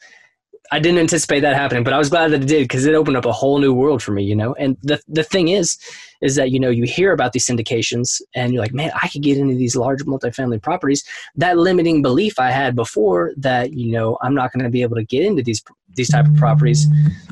I 0.72 0.78
didn't 0.78 0.98
anticipate 0.98 1.40
that 1.40 1.54
happening, 1.54 1.84
but 1.84 1.92
I 1.92 1.98
was 1.98 2.08
glad 2.08 2.32
that 2.32 2.42
it 2.42 2.48
did 2.48 2.64
because 2.64 2.86
it 2.86 2.94
opened 2.94 3.16
up 3.16 3.26
a 3.26 3.32
whole 3.32 3.58
new 3.58 3.74
world 3.74 4.02
for 4.02 4.12
me, 4.12 4.24
you 4.24 4.34
know. 4.34 4.54
And 4.54 4.76
the 4.82 5.00
the 5.06 5.22
thing 5.22 5.48
is, 5.48 5.78
is 6.22 6.36
that 6.36 6.50
you 6.50 6.58
know 6.58 6.70
you 6.70 6.84
hear 6.84 7.12
about 7.12 7.32
these 7.32 7.46
syndications 7.46 8.20
and 8.34 8.52
you're 8.52 8.62
like, 8.62 8.72
man, 8.72 8.90
I 9.00 9.08
could 9.08 9.22
get 9.22 9.36
into 9.36 9.54
these 9.54 9.76
large 9.76 10.02
multifamily 10.04 10.62
properties. 10.62 11.04
That 11.36 11.58
limiting 11.58 12.00
belief 12.02 12.38
I 12.38 12.50
had 12.50 12.74
before 12.74 13.32
that 13.36 13.74
you 13.74 13.92
know 13.92 14.18
I'm 14.22 14.34
not 14.34 14.52
going 14.52 14.64
to 14.64 14.70
be 14.70 14.82
able 14.82 14.96
to 14.96 15.04
get 15.04 15.24
into 15.24 15.42
these 15.42 15.62
these 15.94 16.08
type 16.08 16.26
of 16.26 16.34
properties 16.36 16.86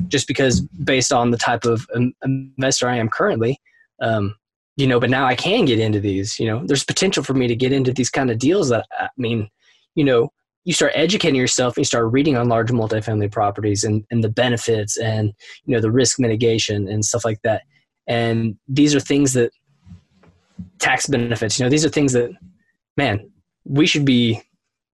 just 0.07 0.27
because 0.27 0.61
based 0.61 1.11
on 1.11 1.31
the 1.31 1.37
type 1.37 1.65
of 1.65 1.85
investor 2.23 2.87
I 2.87 2.97
am 2.97 3.09
currently. 3.09 3.59
Um, 3.99 4.35
you 4.75 4.87
know, 4.87 4.99
but 4.99 5.09
now 5.09 5.25
I 5.25 5.35
can 5.35 5.65
get 5.65 5.79
into 5.79 5.99
these. 5.99 6.39
You 6.39 6.47
know, 6.47 6.65
there's 6.65 6.83
potential 6.83 7.23
for 7.23 7.33
me 7.33 7.47
to 7.47 7.55
get 7.55 7.73
into 7.73 7.91
these 7.91 8.09
kind 8.09 8.31
of 8.31 8.39
deals 8.39 8.69
that 8.69 8.85
I 8.97 9.09
mean, 9.17 9.49
you 9.95 10.03
know, 10.03 10.31
you 10.65 10.73
start 10.73 10.93
educating 10.95 11.39
yourself 11.39 11.75
and 11.75 11.81
you 11.81 11.85
start 11.85 12.11
reading 12.11 12.37
on 12.37 12.47
large 12.47 12.69
multifamily 12.69 13.31
properties 13.31 13.83
and, 13.83 14.05
and 14.11 14.23
the 14.23 14.29
benefits 14.29 14.97
and 14.97 15.33
you 15.65 15.75
know 15.75 15.81
the 15.81 15.91
risk 15.91 16.19
mitigation 16.19 16.87
and 16.87 17.03
stuff 17.03 17.25
like 17.25 17.41
that. 17.43 17.63
And 18.07 18.57
these 18.67 18.95
are 18.95 18.99
things 18.99 19.33
that 19.33 19.51
tax 20.79 21.07
benefits 21.07 21.57
you 21.57 21.65
know 21.65 21.69
these 21.69 21.85
are 21.85 21.89
things 21.89 22.13
that 22.13 22.31
man 22.97 23.29
we 23.65 23.85
should 23.85 24.05
be 24.05 24.41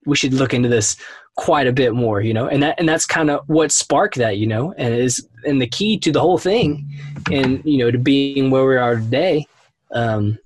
we 0.06 0.16
should 0.16 0.34
look 0.34 0.54
into 0.54 0.70
this 0.70 0.96
quite 1.36 1.68
a 1.68 1.74
bit 1.74 1.94
more 1.94 2.22
you 2.22 2.34
know 2.34 2.48
and 2.48 2.62
that 2.62 2.76
and 2.80 2.88
that's 2.88 3.06
kind 3.06 3.30
of 3.30 3.42
what 3.48 3.72
sparked 3.72 4.16
that 4.16 4.38
you 4.38 4.46
know 4.46 4.74
and 4.78 4.94
is 4.94 5.28
and 5.46 5.62
the 5.62 5.68
key 5.68 5.98
to 5.98 6.12
the 6.12 6.20
whole 6.20 6.38
thing 6.38 6.88
and 7.32 7.62
you 7.66 7.78
know 7.78 7.92
to 7.92 7.98
being 7.98 8.52
where 8.52 8.66
we 8.66 8.76
are 8.76 8.96
today 8.96 9.46
um 9.94 10.38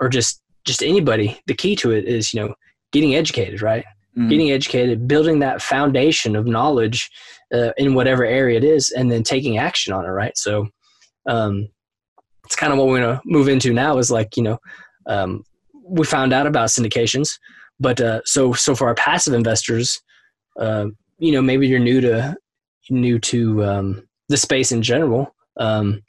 or 0.00 0.08
just 0.08 0.42
just 0.64 0.82
anybody 0.82 1.40
the 1.46 1.54
key 1.54 1.74
to 1.76 1.90
it 1.90 2.04
is 2.04 2.34
you 2.34 2.40
know 2.40 2.54
getting 2.92 3.14
educated 3.14 3.62
right 3.62 3.84
mm-hmm. 4.20 4.28
getting 4.28 4.50
educated, 4.50 5.08
building 5.08 5.38
that 5.40 5.62
foundation 5.62 6.36
of 6.36 6.46
knowledge 6.46 7.10
uh, 7.54 7.72
in 7.76 7.94
whatever 7.94 8.24
area 8.24 8.56
it 8.56 8.64
is, 8.64 8.90
and 8.90 9.10
then 9.10 9.22
taking 9.22 9.58
action 9.58 9.92
on 9.92 10.04
it. 10.04 10.08
Right. 10.08 10.36
So, 10.36 10.68
um, 11.28 11.68
it's 12.44 12.56
kind 12.56 12.72
of 12.72 12.78
what 12.78 12.88
we're 12.88 13.00
gonna 13.00 13.20
move 13.24 13.48
into 13.48 13.72
now. 13.72 13.98
Is 13.98 14.10
like 14.10 14.36
you 14.36 14.42
know, 14.42 14.58
um, 15.06 15.44
we 15.82 16.04
found 16.04 16.32
out 16.32 16.46
about 16.46 16.68
syndications, 16.68 17.38
but 17.78 18.00
uh, 18.00 18.20
so 18.24 18.52
so 18.52 18.74
for 18.74 18.88
our 18.88 18.94
passive 18.94 19.34
investors, 19.34 20.00
uh, 20.58 20.86
you 21.18 21.32
know, 21.32 21.42
maybe 21.42 21.66
you're 21.66 21.78
new 21.78 22.00
to 22.00 22.36
new 22.90 23.18
to 23.20 23.64
um, 23.64 24.08
the 24.28 24.36
space 24.36 24.72
in 24.72 24.82
general. 24.82 25.34
Um, 25.56 26.02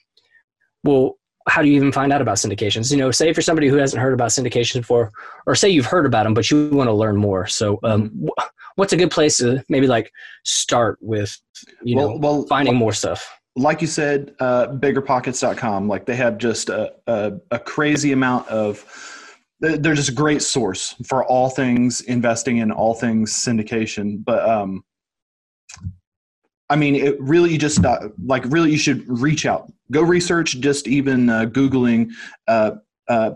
well, 0.84 1.18
how 1.48 1.62
do 1.62 1.68
you 1.68 1.76
even 1.76 1.92
find 1.92 2.14
out 2.14 2.22
about 2.22 2.38
syndications? 2.38 2.92
You 2.92 2.98
know, 2.98 3.12
say 3.12 3.34
for 3.34 3.42
somebody 3.42 3.68
who 3.68 3.76
hasn't 3.76 4.02
heard 4.02 4.14
about 4.14 4.30
syndications 4.30 4.82
before, 4.82 5.12
or 5.46 5.56
say 5.56 5.70
you've 5.70 5.86
heard 5.86 6.06
about 6.06 6.24
them, 6.24 6.34
but 6.34 6.50
you 6.52 6.70
want 6.70 6.88
to 6.88 6.94
learn 6.94 7.18
more. 7.18 7.48
So, 7.48 7.80
um, 7.84 8.28
what's 8.76 8.94
a 8.94 8.98
good 8.98 9.12
place 9.12 9.38
to 9.38 9.64
maybe 9.70 9.88
like 9.88 10.12
start 10.44 10.98
with, 11.02 11.38
you 11.84 11.98
well, 11.98 12.10
know, 12.10 12.18
well, 12.18 12.46
finding 12.48 12.76
more 12.76 12.94
stuff? 12.94 13.40
Like 13.56 13.82
you 13.82 13.88
said, 13.88 14.34
uh, 14.40 14.68
biggerpockets.com, 14.68 15.88
like 15.88 16.06
they 16.06 16.16
have 16.16 16.38
just 16.38 16.70
a, 16.70 16.94
a, 17.08 17.34
a 17.52 17.60
crazy 17.60 18.14
amount 18.14 18.48
of, 18.48 18.86
they're 19.60 19.94
just 19.94 20.10
a 20.10 20.14
great 20.14 20.42
source 20.42 20.96
for 21.06 21.26
all 21.26 21.50
things 21.50 22.02
investing 22.02 22.58
in 22.58 22.72
all 22.72 22.94
things 22.94 23.34
syndication. 23.34 24.24
But, 24.24 24.48
um, 24.48 24.84
I 26.72 26.78
mean, 26.78 26.96
it 26.96 27.22
really 27.22 27.58
just 27.58 27.84
uh, 27.84 28.08
like 28.26 28.46
really 28.46 28.72
you 28.72 28.78
should 28.78 29.04
reach 29.06 29.46
out, 29.46 29.70
go 29.92 30.02
research. 30.02 30.58
Just 30.62 30.88
even 30.88 31.30
uh, 31.30 31.46
googling 31.46 32.12
uh, 32.48 32.72
uh 33.10 33.32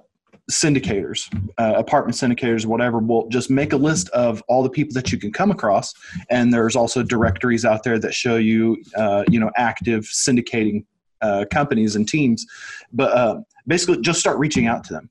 syndicators, 0.49 1.27
uh, 1.57 1.73
apartment 1.75 2.15
syndicators, 2.15 2.65
whatever. 2.65 2.99
Will 2.99 3.27
just 3.27 3.49
make 3.49 3.73
a 3.73 3.77
list 3.77 4.07
of 4.09 4.41
all 4.47 4.63
the 4.63 4.69
people 4.69 4.93
that 4.93 5.11
you 5.11 5.17
can 5.17 5.33
come 5.33 5.51
across, 5.51 5.93
and 6.29 6.53
there's 6.53 6.77
also 6.77 7.03
directories 7.03 7.65
out 7.65 7.83
there 7.83 7.99
that 7.99 8.13
show 8.13 8.37
you, 8.37 8.77
you 9.29 9.39
know, 9.39 9.51
active 9.57 10.03
syndicating 10.03 10.85
companies 11.51 11.97
and 11.97 12.07
teams. 12.07 12.45
But 12.93 13.43
basically, 13.67 13.99
just 13.99 14.21
start 14.21 14.39
reaching 14.39 14.67
out 14.67 14.85
to 14.85 14.93
them. 14.93 15.09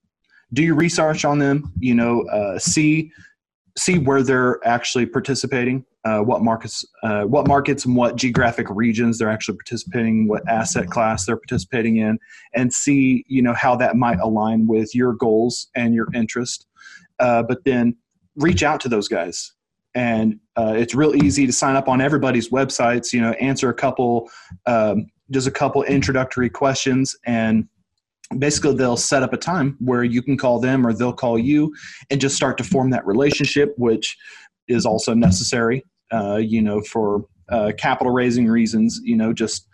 Do 0.54 0.62
your 0.62 0.76
research 0.76 1.26
on 1.26 1.38
them. 1.40 1.74
You 1.78 1.94
know, 1.94 2.56
see 2.56 3.12
see 3.76 3.98
where 3.98 4.22
they're 4.22 4.66
actually 4.66 5.04
participating 5.04 5.84
uh, 6.04 6.20
what 6.20 6.42
markets, 6.42 6.84
uh, 7.02 7.22
what 7.22 7.46
markets 7.48 7.86
and 7.86 7.96
what 7.96 8.16
geographic 8.16 8.66
regions 8.68 9.18
they're 9.18 9.30
actually 9.30 9.56
participating, 9.56 10.28
what 10.28 10.46
asset 10.48 10.88
class 10.88 11.24
they're 11.24 11.36
participating 11.36 11.96
in, 11.96 12.18
and 12.54 12.72
see 12.72 13.24
you 13.26 13.40
know 13.40 13.54
how 13.54 13.74
that 13.74 13.96
might 13.96 14.18
align 14.20 14.66
with 14.66 14.94
your 14.94 15.14
goals 15.14 15.68
and 15.74 15.94
your 15.94 16.08
interest. 16.14 16.66
Uh, 17.20 17.42
but 17.42 17.64
then 17.64 17.96
reach 18.36 18.62
out 18.62 18.80
to 18.80 18.88
those 18.88 19.08
guys, 19.08 19.52
and 19.94 20.38
uh, 20.56 20.74
it's 20.76 20.94
real 20.94 21.14
easy 21.24 21.46
to 21.46 21.52
sign 21.52 21.74
up 21.74 21.88
on 21.88 22.02
everybody's 22.02 22.50
websites. 22.50 23.12
You 23.12 23.22
know, 23.22 23.32
answer 23.32 23.70
a 23.70 23.74
couple, 23.74 24.28
um, 24.66 25.06
just 25.30 25.46
a 25.46 25.52
couple 25.52 25.82
introductory 25.84 26.50
questions, 26.50 27.16
and 27.24 27.66
basically 28.38 28.74
they'll 28.74 28.96
set 28.96 29.22
up 29.22 29.32
a 29.32 29.38
time 29.38 29.76
where 29.80 30.04
you 30.04 30.20
can 30.20 30.36
call 30.36 30.58
them 30.58 30.86
or 30.86 30.92
they'll 30.92 31.12
call 31.12 31.38
you 31.38 31.72
and 32.10 32.20
just 32.20 32.36
start 32.36 32.58
to 32.58 32.64
form 32.64 32.90
that 32.90 33.06
relationship 33.06 33.74
which 33.76 34.16
is 34.66 34.86
also 34.86 35.12
necessary 35.12 35.84
uh, 36.12 36.36
you 36.36 36.62
know, 36.62 36.80
for 36.80 37.26
uh, 37.48 37.72
capital 37.78 38.12
raising 38.12 38.46
reasons, 38.46 39.00
you 39.02 39.16
know, 39.16 39.32
just, 39.32 39.68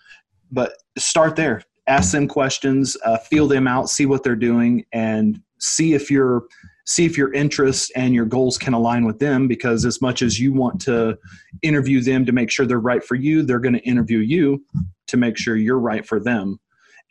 but 0.50 0.72
start 0.98 1.36
there. 1.36 1.62
Ask 1.86 2.12
them 2.12 2.28
questions, 2.28 2.96
uh, 3.04 3.18
feel 3.18 3.48
them 3.48 3.66
out, 3.66 3.88
see 3.88 4.06
what 4.06 4.22
they're 4.22 4.36
doing, 4.36 4.84
and 4.92 5.40
see 5.58 5.94
if 5.94 6.10
your 6.10 6.44
see 6.86 7.04
if 7.04 7.16
your 7.16 7.32
interests 7.32 7.90
and 7.94 8.14
your 8.14 8.24
goals 8.24 8.58
can 8.58 8.74
align 8.74 9.04
with 9.04 9.18
them. 9.18 9.46
Because 9.46 9.84
as 9.84 10.00
much 10.00 10.22
as 10.22 10.40
you 10.40 10.52
want 10.52 10.80
to 10.82 11.16
interview 11.62 12.00
them 12.00 12.26
to 12.26 12.32
make 12.32 12.50
sure 12.50 12.66
they're 12.66 12.80
right 12.80 13.02
for 13.02 13.14
you, 13.14 13.42
they're 13.42 13.60
going 13.60 13.74
to 13.74 13.80
interview 13.80 14.18
you 14.18 14.64
to 15.06 15.16
make 15.16 15.36
sure 15.36 15.56
you're 15.56 15.78
right 15.78 16.06
for 16.06 16.20
them 16.20 16.58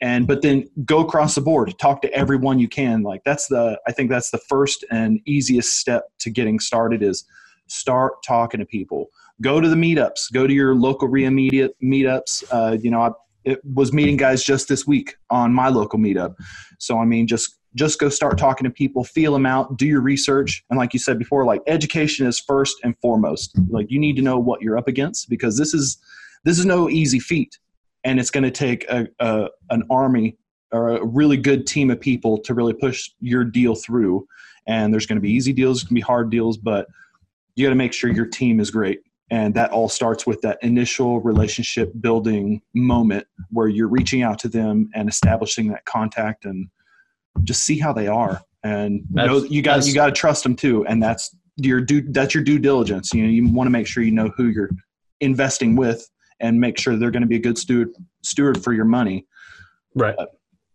and 0.01 0.27
but 0.27 0.41
then 0.41 0.69
go 0.85 0.99
across 0.99 1.35
the 1.35 1.41
board 1.41 1.73
talk 1.79 2.01
to 2.01 2.11
everyone 2.13 2.59
you 2.59 2.67
can 2.67 3.01
like 3.01 3.21
that's 3.23 3.47
the 3.47 3.79
i 3.87 3.91
think 3.91 4.09
that's 4.09 4.31
the 4.31 4.37
first 4.37 4.85
and 4.91 5.19
easiest 5.25 5.77
step 5.77 6.03
to 6.19 6.29
getting 6.29 6.59
started 6.59 7.03
is 7.03 7.25
start 7.69 8.23
talking 8.23 8.59
to 8.59 8.65
people. 8.65 9.09
Go 9.41 9.61
to 9.61 9.69
the 9.69 9.75
meetups. 9.75 10.31
Go 10.33 10.47
to 10.47 10.53
your 10.53 10.75
local 10.75 11.07
REIA 11.07 11.31
media 11.31 11.69
meetups. 11.83 12.43
Uh, 12.51 12.77
you 12.81 12.91
know 12.91 13.01
i 13.01 13.11
it 13.45 13.63
was 13.63 13.93
meeting 13.93 14.17
guys 14.17 14.43
just 14.43 14.67
this 14.67 14.85
week 14.85 15.15
on 15.29 15.53
my 15.53 15.69
local 15.69 15.97
meetup. 15.97 16.35
So 16.77 16.99
i 16.99 17.05
mean 17.05 17.25
just 17.27 17.59
just 17.75 17.99
go 17.99 18.09
start 18.09 18.37
talking 18.37 18.65
to 18.65 18.71
people 18.71 19.03
feel 19.03 19.31
them 19.33 19.45
out 19.45 19.77
do 19.77 19.85
your 19.85 20.01
research. 20.01 20.63
And 20.69 20.77
like 20.77 20.93
you 20.93 20.99
said 20.99 21.19
before 21.19 21.45
like 21.45 21.61
education 21.67 22.25
is 22.25 22.39
first 22.39 22.75
and 22.83 22.95
foremost. 23.01 23.57
Like 23.69 23.91
you 23.91 23.99
need 23.99 24.15
to 24.15 24.21
know 24.21 24.39
what 24.39 24.61
you're 24.61 24.77
up 24.77 24.87
against 24.87 25.29
because 25.29 25.57
this 25.57 25.73
is 25.73 25.97
this 26.43 26.57
is 26.57 26.65
no 26.65 26.89
easy 26.89 27.19
feat. 27.19 27.59
And 28.03 28.19
it's 28.19 28.31
going 28.31 28.45
to 28.45 28.51
take 28.51 28.89
a, 28.89 29.07
a, 29.19 29.49
an 29.71 29.83
army 29.89 30.37
or 30.71 30.91
a 30.91 31.05
really 31.05 31.35
good 31.35 31.67
team 31.67 31.91
of 31.91 31.99
people 31.99 32.37
to 32.39 32.53
really 32.53 32.73
push 32.73 33.09
your 33.19 33.43
deal 33.43 33.75
through. 33.75 34.25
And 34.67 34.93
there's 34.93 35.05
going 35.05 35.17
to 35.17 35.21
be 35.21 35.31
easy 35.31 35.51
deals 35.51 35.83
going 35.83 35.89
to 35.89 35.93
be 35.95 36.01
hard 36.01 36.29
deals 36.29 36.57
but 36.57 36.87
you 37.55 37.65
got 37.65 37.69
to 37.69 37.75
make 37.75 37.93
sure 37.93 38.11
your 38.11 38.25
team 38.25 38.59
is 38.59 38.71
great. 38.71 39.01
And 39.31 39.53
that 39.53 39.71
all 39.71 39.89
starts 39.89 40.25
with 40.25 40.41
that 40.41 40.57
initial 40.63 41.21
relationship 41.21 41.91
building 42.01 42.61
moment 42.73 43.27
where 43.51 43.67
you're 43.67 43.87
reaching 43.87 44.23
out 44.23 44.39
to 44.39 44.47
them 44.47 44.89
and 44.95 45.07
establishing 45.07 45.67
that 45.67 45.85
contact 45.85 46.45
and 46.45 46.67
just 47.43 47.63
see 47.63 47.77
how 47.77 47.93
they 47.93 48.07
are. 48.07 48.41
And 48.63 49.03
you 49.09 49.25
know 49.25 49.43
you 49.43 49.61
got 49.61 49.85
you 49.85 49.93
got 49.93 50.07
to 50.07 50.11
trust 50.11 50.43
them 50.43 50.55
too. 50.55 50.85
And 50.87 51.01
that's 51.01 51.35
your 51.57 51.79
due 51.79 52.01
that's 52.09 52.33
your 52.33 52.43
due 52.43 52.59
diligence. 52.59 53.13
You 53.13 53.23
know 53.23 53.29
you 53.29 53.53
want 53.53 53.67
to 53.67 53.71
make 53.71 53.87
sure 53.87 54.03
you 54.03 54.11
know 54.11 54.29
who 54.35 54.47
you're 54.47 54.71
investing 55.21 55.75
with 55.75 56.09
and 56.39 56.59
make 56.59 56.77
sure 56.79 56.95
they're 56.95 57.11
going 57.11 57.21
to 57.21 57.27
be 57.27 57.35
a 57.35 57.41
good 57.41 57.57
steward 57.57 57.89
steward 58.23 58.63
for 58.63 58.73
your 58.73 58.85
money. 58.85 59.27
Right. 59.95 60.15
Uh, 60.17 60.25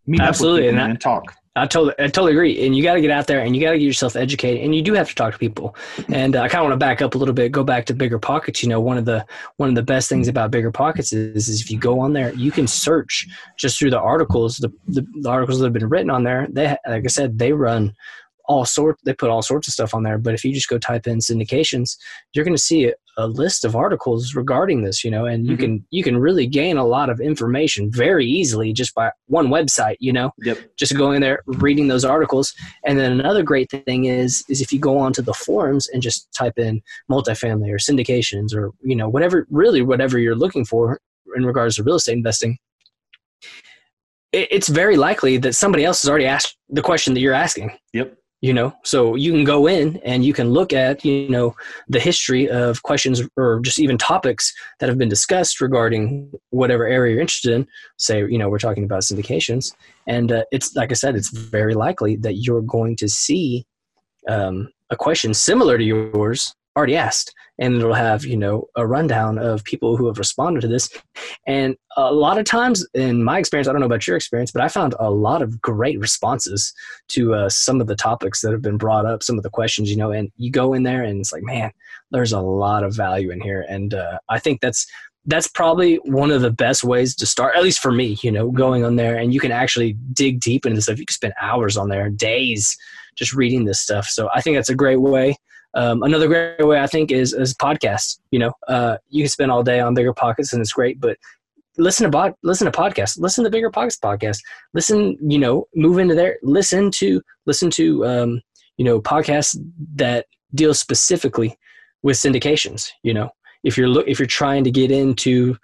meet 0.06 0.20
absolutely 0.20 0.68
up 0.68 0.74
with 0.74 0.82
and 0.82 1.00
talk 1.00 1.34
I 1.56 1.68
totally, 1.68 1.94
I 2.00 2.08
totally 2.08 2.32
agree. 2.32 2.66
And 2.66 2.74
you 2.74 2.82
got 2.82 2.94
to 2.94 3.00
get 3.00 3.12
out 3.12 3.28
there 3.28 3.40
and 3.40 3.54
you 3.54 3.62
got 3.62 3.72
to 3.72 3.78
get 3.78 3.84
yourself 3.84 4.16
educated 4.16 4.64
and 4.64 4.74
you 4.74 4.82
do 4.82 4.92
have 4.94 5.08
to 5.08 5.14
talk 5.14 5.34
to 5.34 5.38
people. 5.38 5.76
And 6.08 6.34
uh, 6.34 6.42
I 6.42 6.48
kind 6.48 6.60
of 6.60 6.70
want 6.70 6.72
to 6.72 6.84
back 6.84 7.00
up 7.00 7.14
a 7.14 7.18
little 7.18 7.34
bit, 7.34 7.52
go 7.52 7.62
back 7.62 7.86
to 7.86 7.94
bigger 7.94 8.18
pockets. 8.18 8.60
You 8.62 8.68
know, 8.68 8.80
one 8.80 8.98
of 8.98 9.04
the, 9.04 9.24
one 9.56 9.68
of 9.68 9.76
the 9.76 9.82
best 9.82 10.08
things 10.08 10.26
about 10.26 10.50
bigger 10.50 10.72
pockets 10.72 11.12
is, 11.12 11.48
is 11.48 11.60
if 11.60 11.70
you 11.70 11.78
go 11.78 12.00
on 12.00 12.12
there, 12.12 12.34
you 12.34 12.50
can 12.50 12.66
search 12.66 13.28
just 13.56 13.78
through 13.78 13.90
the 13.90 14.00
articles, 14.00 14.56
the, 14.56 14.72
the, 14.88 15.06
the 15.20 15.30
articles 15.30 15.60
that 15.60 15.66
have 15.66 15.72
been 15.72 15.88
written 15.88 16.10
on 16.10 16.24
there. 16.24 16.48
They, 16.50 16.76
like 16.88 17.04
I 17.04 17.08
said, 17.08 17.38
they 17.38 17.52
run 17.52 17.94
all 18.46 18.66
sorts 18.66 19.00
they 19.04 19.14
put 19.14 19.30
all 19.30 19.40
sorts 19.40 19.66
of 19.68 19.72
stuff 19.72 19.94
on 19.94 20.02
there 20.02 20.18
but 20.18 20.34
if 20.34 20.44
you 20.44 20.52
just 20.52 20.68
go 20.68 20.76
type 20.76 21.06
in 21.06 21.16
syndications 21.18 21.96
you're 22.34 22.44
going 22.44 22.54
to 22.54 22.62
see 22.62 22.92
a, 23.16 23.26
list 23.26 23.64
of 23.64 23.74
articles 23.74 24.34
regarding 24.34 24.84
this 24.84 25.02
you 25.02 25.10
know 25.10 25.24
and 25.24 25.46
you 25.46 25.52
mm-hmm. 25.52 25.62
can 25.62 25.86
you 25.90 26.02
can 26.02 26.16
really 26.16 26.46
gain 26.46 26.76
a 26.76 26.84
lot 26.84 27.10
of 27.10 27.20
information 27.20 27.90
very 27.90 28.26
easily 28.26 28.72
just 28.72 28.94
by 28.94 29.10
one 29.26 29.48
website 29.48 29.96
you 29.98 30.12
know 30.12 30.30
yep. 30.38 30.58
just 30.76 30.96
going 30.96 31.20
there 31.20 31.40
reading 31.46 31.88
those 31.88 32.04
articles 32.04 32.54
and 32.84 32.98
then 32.98 33.12
another 33.12 33.42
great 33.42 33.70
thing 33.70 34.04
is 34.04 34.44
is 34.48 34.60
if 34.60 34.72
you 34.72 34.78
go 34.78 34.98
onto 34.98 35.22
the 35.22 35.34
forums 35.34 35.88
and 35.88 36.02
just 36.02 36.32
type 36.32 36.58
in 36.58 36.80
multifamily 37.10 37.70
or 37.70 37.78
syndications 37.78 38.54
or 38.54 38.70
you 38.82 38.94
know 38.94 39.08
whatever 39.08 39.46
really 39.50 39.82
whatever 39.82 40.18
you're 40.18 40.36
looking 40.36 40.64
for 40.64 41.00
in 41.36 41.44
regards 41.44 41.76
to 41.76 41.82
real 41.82 41.96
estate 41.96 42.16
investing 42.16 42.56
it's 44.32 44.66
very 44.66 44.96
likely 44.96 45.36
that 45.36 45.54
somebody 45.54 45.84
else 45.84 46.02
has 46.02 46.08
already 46.08 46.26
asked 46.26 46.56
the 46.68 46.82
question 46.82 47.14
that 47.14 47.20
you're 47.20 47.32
asking. 47.32 47.70
Yep 47.92 48.18
you 48.44 48.52
know? 48.52 48.76
So 48.84 49.14
you 49.14 49.32
can 49.32 49.44
go 49.44 49.66
in 49.66 49.96
and 50.04 50.22
you 50.22 50.34
can 50.34 50.50
look 50.50 50.74
at 50.74 51.02
you 51.02 51.30
know 51.30 51.56
the 51.88 51.98
history 51.98 52.46
of 52.50 52.82
questions 52.82 53.22
or 53.38 53.60
just 53.60 53.80
even 53.80 53.96
topics 53.96 54.52
that 54.78 54.88
have 54.90 54.98
been 54.98 55.08
discussed 55.08 55.62
regarding 55.62 56.30
whatever 56.50 56.86
area 56.86 57.12
you're 57.12 57.22
interested 57.22 57.54
in. 57.54 57.66
Say 57.96 58.18
you 58.18 58.36
know 58.36 58.50
we're 58.50 58.66
talking 58.66 58.84
about 58.84 59.02
syndications. 59.02 59.72
And 60.06 60.30
uh, 60.30 60.44
it's 60.52 60.76
like 60.76 60.90
i 60.90 60.94
said 60.94 61.16
it's 61.16 61.30
very 61.30 61.74
likely 61.74 62.16
that 62.16 62.34
you're 62.34 62.60
going 62.60 62.96
to 62.96 63.08
see 63.08 63.64
um, 64.28 64.68
a 64.90 64.96
question 64.96 65.32
similar 65.32 65.78
to 65.78 65.84
yours 65.84 66.54
already 66.76 66.96
asked 66.96 67.32
and 67.58 67.76
it'll 67.76 67.94
have 67.94 68.24
you 68.24 68.36
know 68.36 68.66
a 68.76 68.86
rundown 68.86 69.38
of 69.38 69.64
people 69.64 69.96
who 69.96 70.06
have 70.06 70.18
responded 70.18 70.60
to 70.60 70.68
this 70.68 70.88
and 71.46 71.76
a 71.96 72.12
lot 72.12 72.38
of 72.38 72.44
times 72.44 72.86
in 72.94 73.22
my 73.22 73.38
experience 73.38 73.68
i 73.68 73.72
don't 73.72 73.80
know 73.80 73.86
about 73.86 74.06
your 74.06 74.16
experience 74.16 74.50
but 74.50 74.62
i 74.62 74.68
found 74.68 74.94
a 74.98 75.10
lot 75.10 75.42
of 75.42 75.60
great 75.60 75.98
responses 76.00 76.72
to 77.08 77.34
uh, 77.34 77.48
some 77.48 77.80
of 77.80 77.86
the 77.86 77.96
topics 77.96 78.40
that 78.40 78.52
have 78.52 78.62
been 78.62 78.78
brought 78.78 79.06
up 79.06 79.22
some 79.22 79.36
of 79.36 79.42
the 79.42 79.50
questions 79.50 79.90
you 79.90 79.96
know 79.96 80.10
and 80.10 80.30
you 80.36 80.50
go 80.50 80.74
in 80.74 80.82
there 80.82 81.02
and 81.02 81.20
it's 81.20 81.32
like 81.32 81.42
man 81.42 81.70
there's 82.10 82.32
a 82.32 82.40
lot 82.40 82.82
of 82.82 82.94
value 82.94 83.30
in 83.30 83.40
here 83.40 83.64
and 83.68 83.94
uh, 83.94 84.18
i 84.28 84.38
think 84.38 84.60
that's 84.60 84.86
that's 85.26 85.48
probably 85.48 85.96
one 86.04 86.30
of 86.30 86.42
the 86.42 86.50
best 86.50 86.84
ways 86.84 87.14
to 87.16 87.24
start, 87.24 87.56
at 87.56 87.62
least 87.62 87.78
for 87.78 87.90
me, 87.90 88.18
you 88.22 88.30
know, 88.30 88.50
going 88.50 88.84
on 88.84 88.96
there 88.96 89.16
and 89.16 89.32
you 89.32 89.40
can 89.40 89.52
actually 89.52 89.94
dig 90.12 90.38
deep 90.40 90.66
into 90.66 90.76
this 90.76 90.84
stuff. 90.84 90.98
You 90.98 91.06
can 91.06 91.14
spend 91.14 91.32
hours 91.40 91.76
on 91.76 91.88
there, 91.88 92.10
days 92.10 92.76
just 93.16 93.32
reading 93.32 93.64
this 93.64 93.80
stuff. 93.80 94.06
So 94.06 94.28
I 94.34 94.42
think 94.42 94.56
that's 94.56 94.68
a 94.68 94.74
great 94.74 95.00
way. 95.00 95.36
Um, 95.74 96.02
another 96.02 96.28
great 96.28 96.66
way 96.66 96.80
I 96.80 96.86
think 96.86 97.10
is 97.10 97.32
is 97.32 97.54
podcasts. 97.54 98.18
You 98.30 98.40
know, 98.40 98.52
uh, 98.68 98.96
you 99.08 99.22
can 99.22 99.28
spend 99.28 99.50
all 99.50 99.62
day 99.62 99.80
on 99.80 99.94
bigger 99.94 100.12
pockets 100.12 100.52
and 100.52 100.60
it's 100.60 100.72
great, 100.72 101.00
but 101.00 101.16
listen 101.78 102.04
to 102.04 102.10
bod, 102.10 102.34
listen 102.42 102.70
to 102.70 102.78
podcasts, 102.78 103.18
listen 103.18 103.44
to 103.44 103.50
bigger 103.50 103.70
pockets 103.70 103.98
podcast, 103.98 104.38
listen, 104.72 105.16
you 105.20 105.38
know, 105.38 105.66
move 105.74 105.98
into 105.98 106.14
there, 106.14 106.38
listen 106.42 106.90
to 106.92 107.20
listen 107.46 107.70
to 107.70 108.06
um, 108.06 108.40
you 108.76 108.84
know 108.84 109.00
podcasts 109.00 109.56
that 109.96 110.26
deal 110.54 110.74
specifically 110.74 111.56
with 112.02 112.16
syndications. 112.16 112.90
You 113.02 113.14
know, 113.14 113.30
if 113.64 113.76
you're 113.76 113.88
look 113.88 114.06
if 114.06 114.18
you're 114.18 114.26
trying 114.26 114.64
to 114.64 114.70
get 114.70 114.90
into 114.90 115.56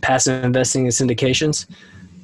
passive 0.00 0.44
investing 0.44 0.84
in 0.84 0.92
syndications, 0.92 1.66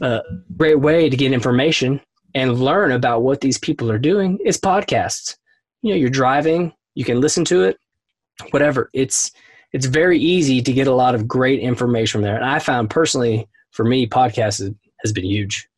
a 0.01 0.21
great 0.57 0.81
way 0.81 1.09
to 1.09 1.17
get 1.17 1.33
information 1.33 2.01
and 2.35 2.61
learn 2.61 2.93
about 2.93 3.23
what 3.23 3.41
these 3.41 3.59
people 3.59 3.91
are 3.91 3.99
doing 3.99 4.39
is 4.45 4.59
podcasts. 4.59 5.37
You 5.83 5.91
know, 5.91 5.97
you're 5.97 6.11
driving, 6.11 6.73
you 6.95 7.05
can 7.05 7.21
listen 7.21 7.45
to 7.47 7.63
it, 7.63 7.79
whatever. 8.51 8.91
It's 8.93 9.33
it's 9.73 9.87
very 9.87 10.19
easy 10.19 10.63
to 10.63 10.73
get 10.73 10.87
a 10.87 10.95
lot 10.95 11.15
of 11.15 11.27
great 11.27 11.61
information 11.61 12.19
from 12.19 12.23
there. 12.23 12.37
And 12.37 12.45
I 12.45 12.61
found 12.61 12.91
personally, 12.91 13.49
for 13.73 13.85
me, 13.85 14.07
podcasts 14.07 14.75
has 15.03 15.13
been 15.13 15.25
huge. 15.25 15.69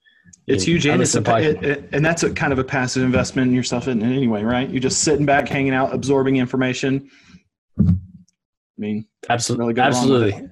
It's 0.47 0.63
huge, 0.63 0.87
and, 0.87 1.03
it's 1.03 1.17
a, 1.17 1.37
it, 1.39 1.65
it, 1.65 1.89
and 1.91 2.05
that's 2.05 2.23
a 2.23 2.33
kind 2.33 2.53
of 2.53 2.61
a 2.61 2.65
passive 2.65 3.03
investment 3.03 3.49
in 3.49 3.55
yourself 3.55 3.89
in, 3.89 4.01
in 4.01 4.13
anyway, 4.13 4.45
right? 4.45 4.71
You're 4.71 4.81
just 4.81 5.03
sitting 5.03 5.27
back, 5.27 5.49
hanging 5.49 5.75
out, 5.75 5.93
absorbing 5.93 6.37
information. 6.37 7.11
I 7.81 7.95
mean, 8.79 9.09
absolutely, 9.29 9.75
really 9.75 9.81
absolutely, 9.81 10.49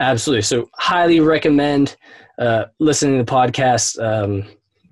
absolutely. 0.00 0.42
So, 0.42 0.70
highly 0.76 1.20
recommend 1.20 1.96
uh, 2.38 2.66
listening 2.78 3.18
to 3.18 3.24
the 3.24 3.30
podcast. 3.30 4.02
Um, 4.02 4.44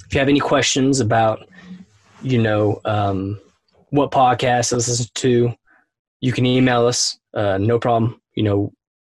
if 0.07 0.13
you 0.13 0.19
have 0.19 0.29
any 0.29 0.41
questions 0.41 1.01
about, 1.01 1.49
you 2.21 2.43
know, 2.43 2.81
um, 2.85 3.41
what 3.97 4.11
podcast 4.11 4.69
to 4.71 4.77
listen 4.77 5.07
to, 5.15 5.53
you 6.21 6.33
can 6.33 6.47
email 6.47 6.87
us. 6.87 7.19
Uh, 7.35 7.59
no 7.59 7.79
problem. 7.79 8.21
You 8.35 8.45
know, 8.45 8.73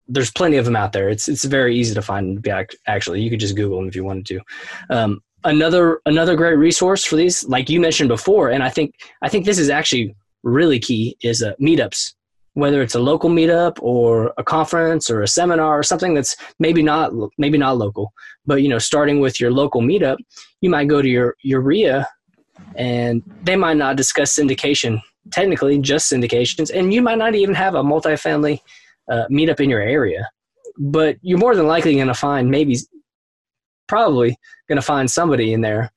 there's 0.09 0.33
plenty 0.33 0.57
of 0.57 0.65
them 0.65 0.77
out 0.77 0.93
there. 0.93 1.09
It's 1.09 1.29
it's 1.29 1.45
very 1.45 1.77
easy 1.77 1.95
to 1.95 2.03
find. 2.03 2.47
Actually, 2.87 3.23
you 3.23 3.31
could 3.31 3.41
just 3.41 3.57
Google 3.57 3.79
them 3.79 3.89
if 3.89 3.95
you 3.95 4.05
wanted 4.05 4.27
to. 4.27 4.41
Um, 4.91 5.23
another 5.45 6.01
another 6.07 6.37
great 6.37 6.57
resource 6.57 7.05
for 7.05 7.17
these, 7.17 7.45
like 7.45 7.71
you 7.71 7.81
mentioned 7.81 8.09
before, 8.09 8.51
and 8.51 8.63
I 8.63 8.69
think 8.69 8.95
I 9.23 9.29
think 9.29 9.45
this 9.45 9.59
is 9.59 9.71
actually 9.71 10.15
really 10.43 10.79
key 10.79 11.17
is 11.23 11.43
uh, 11.43 11.53
meetups. 11.61 12.15
Whether 12.55 12.83
it's 12.83 12.97
a 12.97 13.01
local 13.01 13.31
meetup 13.31 13.79
or 13.81 14.35
a 14.37 14.43
conference 14.43 15.09
or 15.09 15.23
a 15.23 15.29
seminar 15.29 15.79
or 15.79 15.85
something 15.85 16.15
that's 16.15 16.37
maybe 16.59 16.83
not 16.83 17.13
maybe 17.39 17.57
not 17.57 17.79
local, 17.79 18.13
but 18.45 18.63
you 18.63 18.69
know, 18.69 18.79
starting 18.79 19.21
with 19.21 19.41
your 19.41 19.53
local 19.53 19.81
meetup, 19.81 20.17
you 20.61 20.69
might 20.69 20.89
go 20.89 21.01
to 21.01 21.09
your 21.09 21.37
your 21.43 21.61
REIA, 21.61 22.09
and 22.77 23.23
they 23.43 23.57
might 23.57 23.77
not 23.77 23.97
discuss 23.97 24.35
syndication 24.35 25.01
technically 25.31 25.79
just 25.79 26.11
syndications, 26.11 26.71
and 26.73 26.93
you 26.93 27.03
might 27.03 27.19
not 27.19 27.35
even 27.35 27.55
have 27.55 27.75
a 27.75 27.83
multifamily 27.83 28.61
uh, 29.11 29.25
meet 29.29 29.51
up 29.51 29.61
in 29.61 29.71
your 29.71 29.81
area. 29.81 30.29
But 30.79 31.17
you're 31.23 31.39
more 31.39 31.55
than 31.55 31.67
likely 31.67 31.95
going 31.95 32.07
to 32.07 32.15
find 32.15 32.51
maybe, 32.51 32.77
probably 33.89 34.37
going 34.69 34.77
to 34.77 34.83
find 34.83 35.11
somebody 35.11 35.53
in 35.53 35.61
there 35.61 35.91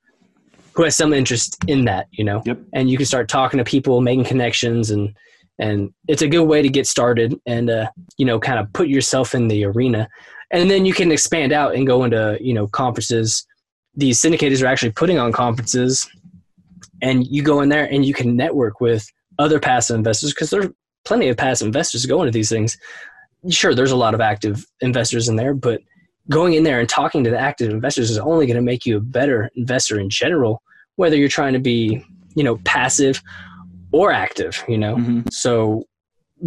who 0.74 0.84
has 0.84 0.96
some 0.96 1.14
interest 1.14 1.58
in 1.68 1.86
that, 1.86 2.08
you 2.12 2.24
know. 2.24 2.42
Yep. 2.46 2.60
And 2.74 2.90
you 2.90 2.98
can 2.98 3.06
start 3.06 3.30
talking 3.30 3.60
to 3.60 3.64
people, 3.64 4.02
making 4.02 4.26
connections, 4.26 4.92
and 4.92 5.16
and 5.60 5.94
it's 6.08 6.24
a 6.24 6.28
good 6.28 6.46
way 6.46 6.62
to 6.62 6.70
get 6.70 6.88
started 6.88 7.40
and 7.46 7.70
uh, 7.70 7.90
you 8.18 8.26
know 8.26 8.40
kind 8.40 8.60
of 8.60 8.72
put 8.74 8.88
yourself 8.88 9.36
in 9.36 9.48
the 9.48 9.66
arena, 9.66 10.10
and 10.52 10.70
then 10.70 10.86
you 10.86 10.94
can 10.94 11.12
expand 11.12 11.54
out 11.54 11.76
and 11.76 11.88
go 11.88 12.04
into 12.04 12.38
you 12.42 12.54
know 12.54 12.68
conferences. 12.68 13.46
These 13.96 14.20
syndicators 14.20 14.64
are 14.64 14.68
actually 14.68 14.92
putting 14.92 15.20
on 15.20 15.32
conferences, 15.32 16.10
and 17.04 17.28
you 17.28 17.44
go 17.44 17.62
in 17.62 17.70
there 17.70 17.86
and 17.92 18.04
you 18.04 18.14
can 18.14 18.36
network 18.36 18.82
with 18.82 19.06
other 19.38 19.60
passive 19.60 19.96
investors 19.96 20.34
because 20.34 20.50
there 20.50 20.74
plenty 21.06 21.28
of 21.28 21.38
passive 21.38 21.68
investors 21.68 22.06
going 22.06 22.28
into 22.28 22.38
these 22.38 22.50
things. 22.50 22.78
Sure, 23.50 23.76
there's 23.76 23.92
a 23.92 23.98
lot 23.98 24.14
of 24.14 24.22
active 24.22 24.66
investors 24.82 25.28
in 25.28 25.36
there, 25.36 25.54
but 25.54 25.82
going 26.30 26.54
in 26.54 26.64
there 26.64 26.80
and 26.80 26.88
talking 26.88 27.24
to 27.24 27.30
the 27.30 27.38
active 27.38 27.70
investors 27.72 28.10
is 28.10 28.18
only 28.18 28.46
going 28.46 28.56
to 28.56 28.64
make 28.64 28.86
you 28.86 28.98
a 28.98 29.02
better 29.02 29.52
investor 29.56 30.00
in 30.00 30.10
general, 30.10 30.62
whether 30.96 31.18
you're 31.18 31.28
trying 31.28 31.54
to 31.54 31.60
be, 31.60 32.04
you 32.36 32.44
know, 32.44 32.58
passive 32.64 33.22
or 33.92 34.14
active, 34.14 34.64
you 34.70 34.78
know. 34.78 34.96
Mm-hmm. 34.96 35.22
So 35.30 35.84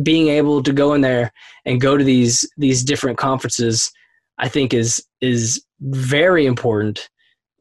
being 0.02 0.28
able 0.28 0.62
to 0.62 0.72
go 0.72 0.94
in 0.94 1.02
there 1.02 1.30
and 1.66 1.80
go 1.80 1.98
to 1.98 2.04
these 2.04 2.48
these 2.56 2.82
different 2.82 3.18
conferences, 3.18 3.90
I 4.38 4.48
think 4.48 4.72
is 4.72 5.04
is 5.20 5.62
very 5.80 6.46
important 6.46 7.10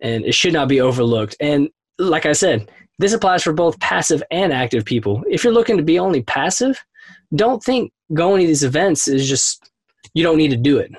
and 0.01 0.24
it 0.24 0.33
should 0.33 0.53
not 0.53 0.70
be 0.70 0.79
overlooked. 0.79 1.35
And 1.41 1.70
like 2.00 2.25
I 2.25 2.33
said, 2.33 2.70
this 2.98 3.14
applies 3.14 3.44
for 3.44 3.53
both 3.53 3.79
passive 3.79 4.24
and 4.31 4.53
active 4.53 4.86
people. 4.86 5.24
If 5.29 5.44
you're 5.44 5.53
looking 5.53 5.77
to 5.77 5.84
be 5.84 6.00
only 6.00 6.22
passive, 6.24 6.84
don't 7.36 7.64
think 7.64 7.92
going 8.14 8.42
to 8.42 8.48
these 8.48 8.64
events 8.64 9.08
is 9.08 9.27
just 9.27 9.70
you 10.14 10.24
don't 10.24 10.38
need 10.38 10.51
to 10.51 10.58
do 10.58 10.77
it. 10.77 10.92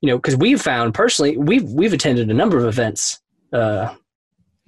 You 0.00 0.10
know, 0.10 0.18
because 0.18 0.36
we've 0.36 0.60
found 0.60 0.94
personally, 0.94 1.36
we've 1.36 1.64
we've 1.64 1.92
attended 1.92 2.30
a 2.30 2.34
number 2.34 2.58
of 2.58 2.66
events 2.66 3.20
uh, 3.52 3.94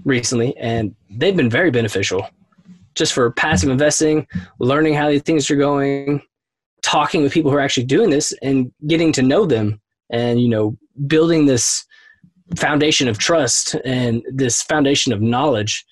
recently, 0.05 0.57
and 0.57 0.95
they've 1.11 1.37
been 1.37 1.51
very 1.51 1.71
beneficial, 1.71 2.29
just 2.95 3.13
for 3.13 3.31
passive 3.33 3.69
investing, 3.69 4.27
learning 4.59 4.95
how 4.95 5.11
these 5.11 5.23
things 5.23 5.51
are 5.51 5.57
going, 5.57 6.23
talking 6.83 7.23
with 7.23 7.33
people 7.33 7.51
who 7.51 7.57
are 7.57 7.61
actually 7.61 7.85
doing 7.85 8.11
this, 8.11 8.33
and 8.43 8.73
getting 8.87 9.13
to 9.13 9.23
know 9.23 9.45
them, 9.45 9.81
and 10.11 10.41
you 10.41 10.49
know, 10.49 10.77
building 11.07 11.47
this 11.47 11.85
foundation 12.57 13.09
of 13.09 13.19
trust 13.19 13.75
and 13.85 14.23
this 14.33 14.63
foundation 14.63 15.13
of 15.13 15.21
knowledge 15.21 15.85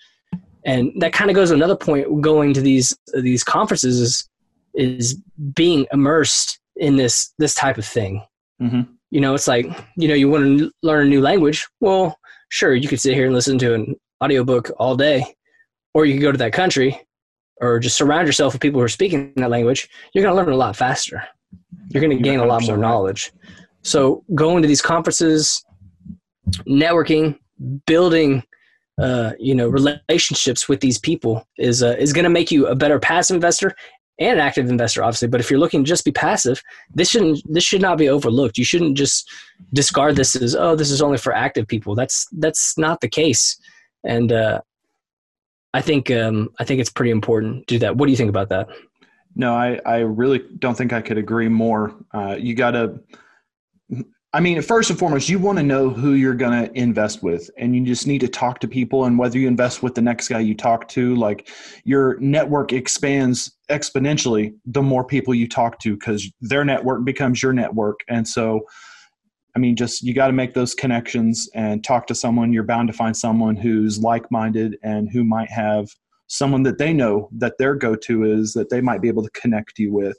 and 0.64 0.92
that 1.00 1.12
kind 1.12 1.30
of 1.30 1.36
goes 1.36 1.50
to 1.50 1.54
another 1.54 1.76
point 1.76 2.20
going 2.20 2.54
to 2.54 2.60
these 2.60 2.96
these 3.14 3.44
conferences 3.44 4.00
is 4.00 4.28
is 4.74 5.20
being 5.54 5.86
immersed 5.92 6.58
in 6.76 6.96
this 6.96 7.32
this 7.38 7.54
type 7.54 7.78
of 7.78 7.86
thing. 7.86 8.24
Mm-hmm. 8.62 8.82
you 9.10 9.20
know 9.20 9.34
it's 9.34 9.48
like 9.48 9.66
you 9.96 10.06
know 10.06 10.14
you 10.14 10.28
want 10.28 10.60
to 10.60 10.70
learn 10.84 11.06
a 11.06 11.10
new 11.10 11.20
language 11.20 11.66
well 11.80 12.16
sure 12.50 12.72
you 12.72 12.86
could 12.86 13.00
sit 13.00 13.14
here 13.14 13.24
and 13.26 13.34
listen 13.34 13.58
to 13.58 13.74
an 13.74 13.96
audiobook 14.22 14.70
all 14.78 14.96
day 14.96 15.34
or 15.92 16.06
you 16.06 16.14
could 16.14 16.22
go 16.22 16.30
to 16.30 16.38
that 16.38 16.52
country 16.52 17.00
or 17.60 17.80
just 17.80 17.96
surround 17.96 18.28
yourself 18.28 18.52
with 18.52 18.62
people 18.62 18.78
who 18.78 18.84
are 18.84 18.88
speaking 18.88 19.32
that 19.34 19.50
language 19.50 19.88
you're 20.12 20.22
going 20.22 20.32
to 20.32 20.40
learn 20.40 20.52
a 20.52 20.56
lot 20.56 20.76
faster. 20.76 21.22
You're 21.90 22.00
going 22.00 22.16
to 22.16 22.22
gain 22.22 22.38
a 22.38 22.46
lot 22.46 22.62
more 22.62 22.76
knowledge. 22.76 23.32
So 23.82 24.24
going 24.34 24.62
to 24.62 24.68
these 24.68 24.82
conferences 24.82 25.64
networking 26.60 27.38
building 27.86 28.42
uh, 28.98 29.32
you 29.38 29.54
know 29.54 29.68
relationships 29.68 30.68
with 30.68 30.80
these 30.80 30.98
people 30.98 31.46
is 31.58 31.82
uh, 31.82 31.96
is 31.98 32.12
going 32.12 32.24
to 32.24 32.30
make 32.30 32.50
you 32.50 32.66
a 32.66 32.74
better 32.74 32.98
passive 32.98 33.34
investor 33.34 33.74
and 34.20 34.40
active 34.40 34.70
investor 34.70 35.02
obviously. 35.02 35.28
But 35.28 35.40
if 35.40 35.50
you're 35.50 35.58
looking 35.58 35.82
to 35.82 35.88
just 35.88 36.04
be 36.04 36.12
passive 36.12 36.62
this 36.94 37.10
shouldn't 37.10 37.42
this 37.52 37.64
should 37.64 37.82
not 37.82 37.98
be 37.98 38.08
overlooked. 38.08 38.56
You 38.58 38.64
shouldn't 38.64 38.96
just 38.96 39.28
discard 39.72 40.16
this 40.16 40.36
as 40.36 40.54
oh 40.54 40.76
this 40.76 40.90
is 40.90 41.02
only 41.02 41.18
for 41.18 41.34
active 41.34 41.66
people. 41.66 41.94
That's 41.94 42.28
that's 42.38 42.78
not 42.78 43.00
the 43.00 43.08
case. 43.08 43.58
And 44.04 44.30
uh, 44.32 44.60
i 45.72 45.80
think 45.80 46.10
um, 46.10 46.50
i 46.60 46.64
think 46.64 46.80
it's 46.80 46.90
pretty 46.90 47.10
important 47.10 47.66
to 47.66 47.74
do 47.74 47.78
that. 47.80 47.96
What 47.96 48.06
do 48.06 48.12
you 48.12 48.16
think 48.16 48.30
about 48.30 48.48
that? 48.50 48.68
No 49.34 49.54
i 49.54 49.80
i 49.84 49.98
really 49.98 50.40
don't 50.60 50.76
think 50.76 50.92
i 50.92 51.00
could 51.00 51.18
agree 51.18 51.48
more. 51.48 51.94
Uh, 52.12 52.36
you 52.38 52.54
got 52.54 52.72
to 52.72 53.00
I 54.34 54.40
mean, 54.40 54.60
first 54.62 54.90
and 54.90 54.98
foremost, 54.98 55.28
you 55.28 55.38
want 55.38 55.58
to 55.58 55.62
know 55.62 55.90
who 55.90 56.14
you're 56.14 56.34
going 56.34 56.66
to 56.66 56.76
invest 56.76 57.22
with, 57.22 57.48
and 57.56 57.76
you 57.76 57.84
just 57.84 58.08
need 58.08 58.18
to 58.18 58.26
talk 58.26 58.58
to 58.60 58.68
people. 58.68 59.04
And 59.04 59.16
whether 59.16 59.38
you 59.38 59.46
invest 59.46 59.80
with 59.80 59.94
the 59.94 60.02
next 60.02 60.26
guy 60.26 60.40
you 60.40 60.56
talk 60.56 60.88
to, 60.88 61.14
like 61.14 61.48
your 61.84 62.18
network 62.18 62.72
expands 62.72 63.56
exponentially 63.70 64.52
the 64.66 64.82
more 64.82 65.04
people 65.04 65.34
you 65.34 65.48
talk 65.48 65.78
to 65.82 65.94
because 65.94 66.28
their 66.40 66.64
network 66.64 67.04
becomes 67.04 67.44
your 67.44 67.52
network. 67.52 68.00
And 68.08 68.26
so, 68.26 68.62
I 69.54 69.60
mean, 69.60 69.76
just 69.76 70.02
you 70.02 70.12
got 70.14 70.26
to 70.26 70.32
make 70.32 70.52
those 70.52 70.74
connections 70.74 71.48
and 71.54 71.84
talk 71.84 72.08
to 72.08 72.14
someone. 72.16 72.52
You're 72.52 72.64
bound 72.64 72.88
to 72.88 72.92
find 72.92 73.16
someone 73.16 73.54
who's 73.54 74.00
like 74.00 74.28
minded 74.32 74.78
and 74.82 75.08
who 75.08 75.22
might 75.22 75.50
have 75.52 75.86
someone 76.26 76.64
that 76.64 76.78
they 76.78 76.92
know 76.92 77.28
that 77.38 77.56
their 77.60 77.76
go 77.76 77.94
to 77.94 78.24
is 78.24 78.52
that 78.54 78.68
they 78.68 78.80
might 78.80 79.00
be 79.00 79.06
able 79.06 79.22
to 79.22 79.30
connect 79.30 79.78
you 79.78 79.92
with. 79.92 80.18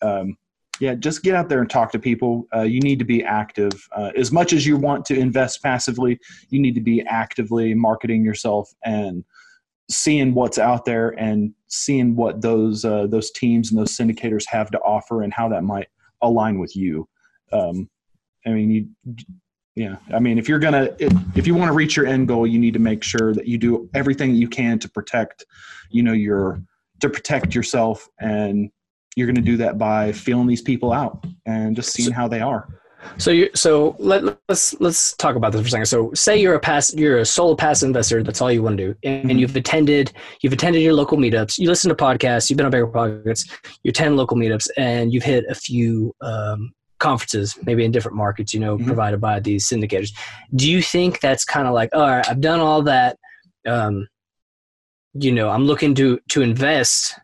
Um, 0.00 0.36
yeah, 0.82 0.96
just 0.96 1.22
get 1.22 1.36
out 1.36 1.48
there 1.48 1.60
and 1.60 1.70
talk 1.70 1.92
to 1.92 1.98
people. 2.00 2.48
Uh, 2.52 2.62
you 2.62 2.80
need 2.80 2.98
to 2.98 3.04
be 3.04 3.22
active. 3.22 3.70
Uh, 3.92 4.10
as 4.16 4.32
much 4.32 4.52
as 4.52 4.66
you 4.66 4.76
want 4.76 5.04
to 5.04 5.16
invest 5.16 5.62
passively, 5.62 6.18
you 6.48 6.60
need 6.60 6.74
to 6.74 6.80
be 6.80 7.02
actively 7.02 7.72
marketing 7.72 8.24
yourself 8.24 8.68
and 8.84 9.24
seeing 9.88 10.34
what's 10.34 10.58
out 10.58 10.84
there 10.84 11.10
and 11.10 11.54
seeing 11.68 12.16
what 12.16 12.42
those 12.42 12.84
uh, 12.84 13.06
those 13.06 13.30
teams 13.30 13.70
and 13.70 13.80
those 13.80 13.96
syndicators 13.96 14.44
have 14.48 14.72
to 14.72 14.78
offer 14.80 15.22
and 15.22 15.32
how 15.32 15.48
that 15.48 15.62
might 15.62 15.86
align 16.20 16.58
with 16.58 16.74
you. 16.74 17.08
Um, 17.52 17.88
I 18.44 18.50
mean, 18.50 18.70
you, 18.72 19.14
yeah, 19.76 19.96
I 20.12 20.18
mean, 20.18 20.36
if 20.36 20.48
you're 20.48 20.58
gonna 20.58 20.88
if, 20.98 21.46
you 21.46 21.54
want 21.54 21.68
to 21.68 21.74
reach 21.74 21.94
your 21.94 22.08
end 22.08 22.26
goal, 22.26 22.44
you 22.44 22.58
need 22.58 22.74
to 22.74 22.80
make 22.80 23.04
sure 23.04 23.32
that 23.34 23.46
you 23.46 23.56
do 23.56 23.88
everything 23.94 24.34
you 24.34 24.48
can 24.48 24.80
to 24.80 24.88
protect, 24.88 25.44
you 25.92 26.02
know, 26.02 26.12
your 26.12 26.60
to 27.02 27.08
protect 27.08 27.54
yourself 27.54 28.08
and 28.18 28.72
you're 29.16 29.26
going 29.26 29.36
to 29.36 29.42
do 29.42 29.56
that 29.58 29.78
by 29.78 30.12
feeling 30.12 30.46
these 30.46 30.62
people 30.62 30.92
out 30.92 31.24
and 31.46 31.76
just 31.76 31.92
seeing 31.92 32.12
how 32.12 32.28
they 32.28 32.40
are. 32.40 32.68
So 33.18 33.30
you 33.30 33.50
so 33.54 33.96
let, 33.98 34.22
let's 34.48 34.80
let's 34.80 35.14
talk 35.16 35.36
about 35.36 35.52
this 35.52 35.60
for 35.60 35.66
a 35.66 35.70
second. 35.70 35.86
So 35.86 36.12
say 36.14 36.36
you're 36.40 36.54
a 36.54 36.60
pass 36.60 36.94
you're 36.94 37.18
a 37.18 37.24
solo 37.24 37.54
pass 37.54 37.82
investor. 37.82 38.22
That's 38.22 38.40
all 38.40 38.52
you 38.52 38.62
want 38.62 38.78
to 38.78 38.86
do, 38.86 38.94
and, 39.02 39.24
mm-hmm. 39.24 39.38
you've 39.38 39.56
attended 39.56 40.12
you've 40.40 40.52
attended 40.52 40.82
your 40.82 40.94
local 40.94 41.18
meetups. 41.18 41.58
You 41.58 41.68
listen 41.68 41.88
to 41.88 41.94
podcasts. 41.94 42.48
You've 42.48 42.56
been 42.56 42.66
on 42.66 42.72
BiggerPockets. 42.72 43.50
You 43.82 43.90
attend 43.90 44.16
local 44.16 44.36
meetups, 44.36 44.68
and 44.76 45.12
you've 45.12 45.24
hit 45.24 45.44
a 45.48 45.54
few 45.54 46.14
um, 46.20 46.72
conferences, 47.00 47.58
maybe 47.64 47.84
in 47.84 47.90
different 47.90 48.16
markets. 48.16 48.54
You 48.54 48.60
know, 48.60 48.76
mm-hmm. 48.76 48.86
provided 48.86 49.20
by 49.20 49.40
these 49.40 49.68
syndicators. 49.68 50.12
Do 50.54 50.70
you 50.70 50.80
think 50.80 51.20
that's 51.20 51.44
kind 51.44 51.66
of 51.66 51.74
like 51.74 51.90
all 51.92 52.06
right? 52.06 52.28
I've 52.28 52.40
done 52.40 52.60
all 52.60 52.82
that. 52.82 53.16
Um, 53.66 54.06
you 55.14 55.32
know, 55.32 55.50
I'm 55.50 55.64
looking 55.64 55.94
to 55.96 56.18
to 56.30 56.42
invest 56.42 57.14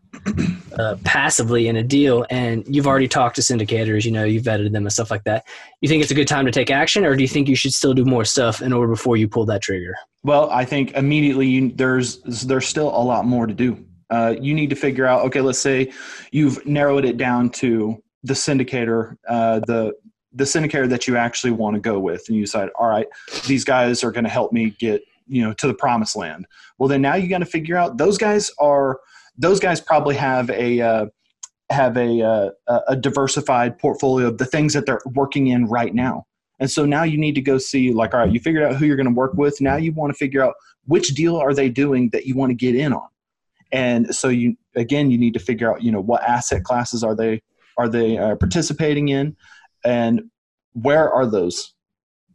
uh, 0.78 0.96
passively 1.04 1.68
in 1.68 1.76
a 1.76 1.82
deal, 1.82 2.26
and 2.30 2.64
you've 2.66 2.86
already 2.86 3.08
talked 3.08 3.36
to 3.36 3.42
syndicators, 3.42 4.04
you 4.04 4.10
know, 4.10 4.24
you've 4.24 4.44
vetted 4.44 4.72
them 4.72 4.84
and 4.84 4.92
stuff 4.92 5.10
like 5.10 5.24
that. 5.24 5.46
You 5.80 5.88
think 5.88 6.02
it's 6.02 6.10
a 6.10 6.14
good 6.14 6.28
time 6.28 6.44
to 6.46 6.52
take 6.52 6.70
action, 6.70 7.04
or 7.04 7.16
do 7.16 7.22
you 7.22 7.28
think 7.28 7.48
you 7.48 7.56
should 7.56 7.72
still 7.72 7.94
do 7.94 8.04
more 8.04 8.24
stuff 8.24 8.60
in 8.60 8.72
order 8.72 8.92
before 8.92 9.16
you 9.16 9.28
pull 9.28 9.46
that 9.46 9.62
trigger? 9.62 9.94
Well, 10.22 10.50
I 10.50 10.64
think 10.64 10.92
immediately 10.92 11.46
you, 11.46 11.72
there's 11.72 12.20
there's 12.44 12.66
still 12.66 12.88
a 12.88 13.02
lot 13.02 13.24
more 13.24 13.46
to 13.46 13.54
do. 13.54 13.84
Uh, 14.10 14.34
you 14.40 14.54
need 14.54 14.70
to 14.70 14.76
figure 14.76 15.06
out. 15.06 15.24
Okay, 15.26 15.40
let's 15.40 15.58
say 15.58 15.92
you've 16.30 16.64
narrowed 16.66 17.04
it 17.04 17.16
down 17.16 17.50
to 17.50 18.02
the 18.22 18.34
syndicator, 18.34 19.16
uh, 19.28 19.60
the 19.60 19.94
the 20.32 20.44
syndicator 20.44 20.88
that 20.88 21.08
you 21.08 21.16
actually 21.16 21.52
want 21.52 21.74
to 21.74 21.80
go 21.80 21.98
with, 21.98 22.24
and 22.28 22.36
you 22.36 22.44
decide, 22.44 22.68
all 22.78 22.88
right, 22.88 23.06
these 23.46 23.64
guys 23.64 24.04
are 24.04 24.12
going 24.12 24.24
to 24.24 24.30
help 24.30 24.52
me 24.52 24.70
get 24.78 25.02
you 25.28 25.42
know 25.42 25.52
to 25.54 25.66
the 25.66 25.74
promised 25.74 26.16
land. 26.16 26.46
Well, 26.78 26.88
then 26.88 27.02
now 27.02 27.14
you 27.14 27.28
got 27.28 27.38
to 27.38 27.46
figure 27.46 27.76
out 27.76 27.98
those 27.98 28.18
guys 28.18 28.50
are 28.58 29.00
those 29.36 29.60
guys 29.60 29.80
probably 29.80 30.16
have 30.16 30.50
a 30.50 30.80
uh, 30.80 31.06
have 31.70 31.96
a, 31.96 32.22
uh, 32.22 32.80
a 32.88 32.96
diversified 32.96 33.78
portfolio 33.78 34.28
of 34.28 34.38
the 34.38 34.46
things 34.46 34.72
that 34.72 34.86
they're 34.86 35.02
working 35.12 35.48
in 35.48 35.66
right 35.66 35.94
now. 35.94 36.24
And 36.60 36.70
so 36.70 36.84
now 36.84 37.02
you 37.02 37.18
need 37.18 37.34
to 37.34 37.40
go 37.40 37.58
see, 37.58 37.92
like, 37.92 38.14
all 38.14 38.20
right, 38.20 38.32
you 38.32 38.40
figured 38.40 38.64
out 38.64 38.76
who 38.76 38.86
you're 38.86 38.96
going 38.96 39.06
to 39.06 39.14
work 39.14 39.34
with. 39.34 39.60
Now 39.60 39.76
you 39.76 39.92
want 39.92 40.12
to 40.12 40.16
figure 40.16 40.42
out 40.42 40.54
which 40.86 41.08
deal 41.08 41.36
are 41.36 41.54
they 41.54 41.68
doing 41.68 42.08
that 42.10 42.26
you 42.26 42.34
want 42.34 42.50
to 42.50 42.54
get 42.54 42.74
in 42.74 42.92
on. 42.92 43.06
And 43.70 44.14
so 44.14 44.28
you, 44.28 44.56
again, 44.74 45.10
you 45.10 45.18
need 45.18 45.34
to 45.34 45.40
figure 45.40 45.70
out, 45.70 45.82
you 45.82 45.92
know, 45.92 46.00
what 46.00 46.22
asset 46.22 46.64
classes 46.64 47.04
are 47.04 47.14
they 47.14 47.42
are 47.76 47.88
they 47.88 48.18
uh, 48.18 48.34
participating 48.36 49.10
in, 49.10 49.36
and 49.84 50.22
where 50.72 51.12
are 51.12 51.26
those 51.26 51.74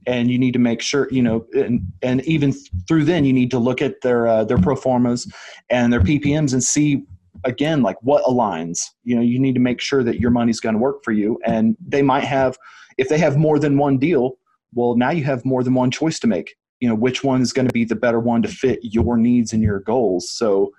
and 0.05 0.29
you 0.29 0.37
need 0.37 0.53
to 0.53 0.59
make 0.59 0.81
sure 0.81 1.07
you 1.11 1.21
know 1.21 1.45
and, 1.53 1.81
and 2.01 2.23
even 2.25 2.51
through 2.87 3.03
then 3.03 3.25
you 3.25 3.33
need 3.33 3.51
to 3.51 3.59
look 3.59 3.81
at 3.81 4.01
their 4.01 4.27
uh, 4.27 4.43
their 4.43 4.57
pro 4.57 4.75
formas 4.75 5.31
and 5.69 5.91
their 5.91 6.01
ppms 6.01 6.53
and 6.53 6.63
see 6.63 7.05
again 7.43 7.81
like 7.81 7.97
what 8.01 8.23
aligns. 8.23 8.79
You 9.03 9.15
know 9.15 9.21
you 9.21 9.39
need 9.39 9.55
to 9.55 9.61
make 9.61 9.81
sure 9.81 10.03
that 10.03 10.19
your 10.19 10.31
money's 10.31 10.59
going 10.59 10.73
to 10.73 10.79
work 10.79 11.03
for 11.03 11.11
you 11.11 11.39
and 11.45 11.75
they 11.85 12.01
might 12.01 12.23
have 12.23 12.57
if 12.97 13.09
they 13.09 13.17
have 13.17 13.37
more 13.37 13.59
than 13.59 13.77
one 13.77 13.97
deal 13.97 14.37
well 14.73 14.95
now 14.95 15.11
you 15.11 15.23
have 15.23 15.45
more 15.45 15.63
than 15.63 15.73
one 15.73 15.91
choice 15.91 16.19
to 16.19 16.27
make. 16.27 16.55
You 16.79 16.89
know 16.89 16.95
which 16.95 17.23
one 17.23 17.41
is 17.41 17.53
going 17.53 17.67
to 17.67 17.73
be 17.73 17.85
the 17.85 17.95
better 17.95 18.19
one 18.19 18.41
to 18.41 18.47
fit 18.47 18.79
your 18.81 19.17
needs 19.17 19.53
and 19.53 19.63
your 19.63 19.79
goals. 19.79 20.29
So 20.29 20.71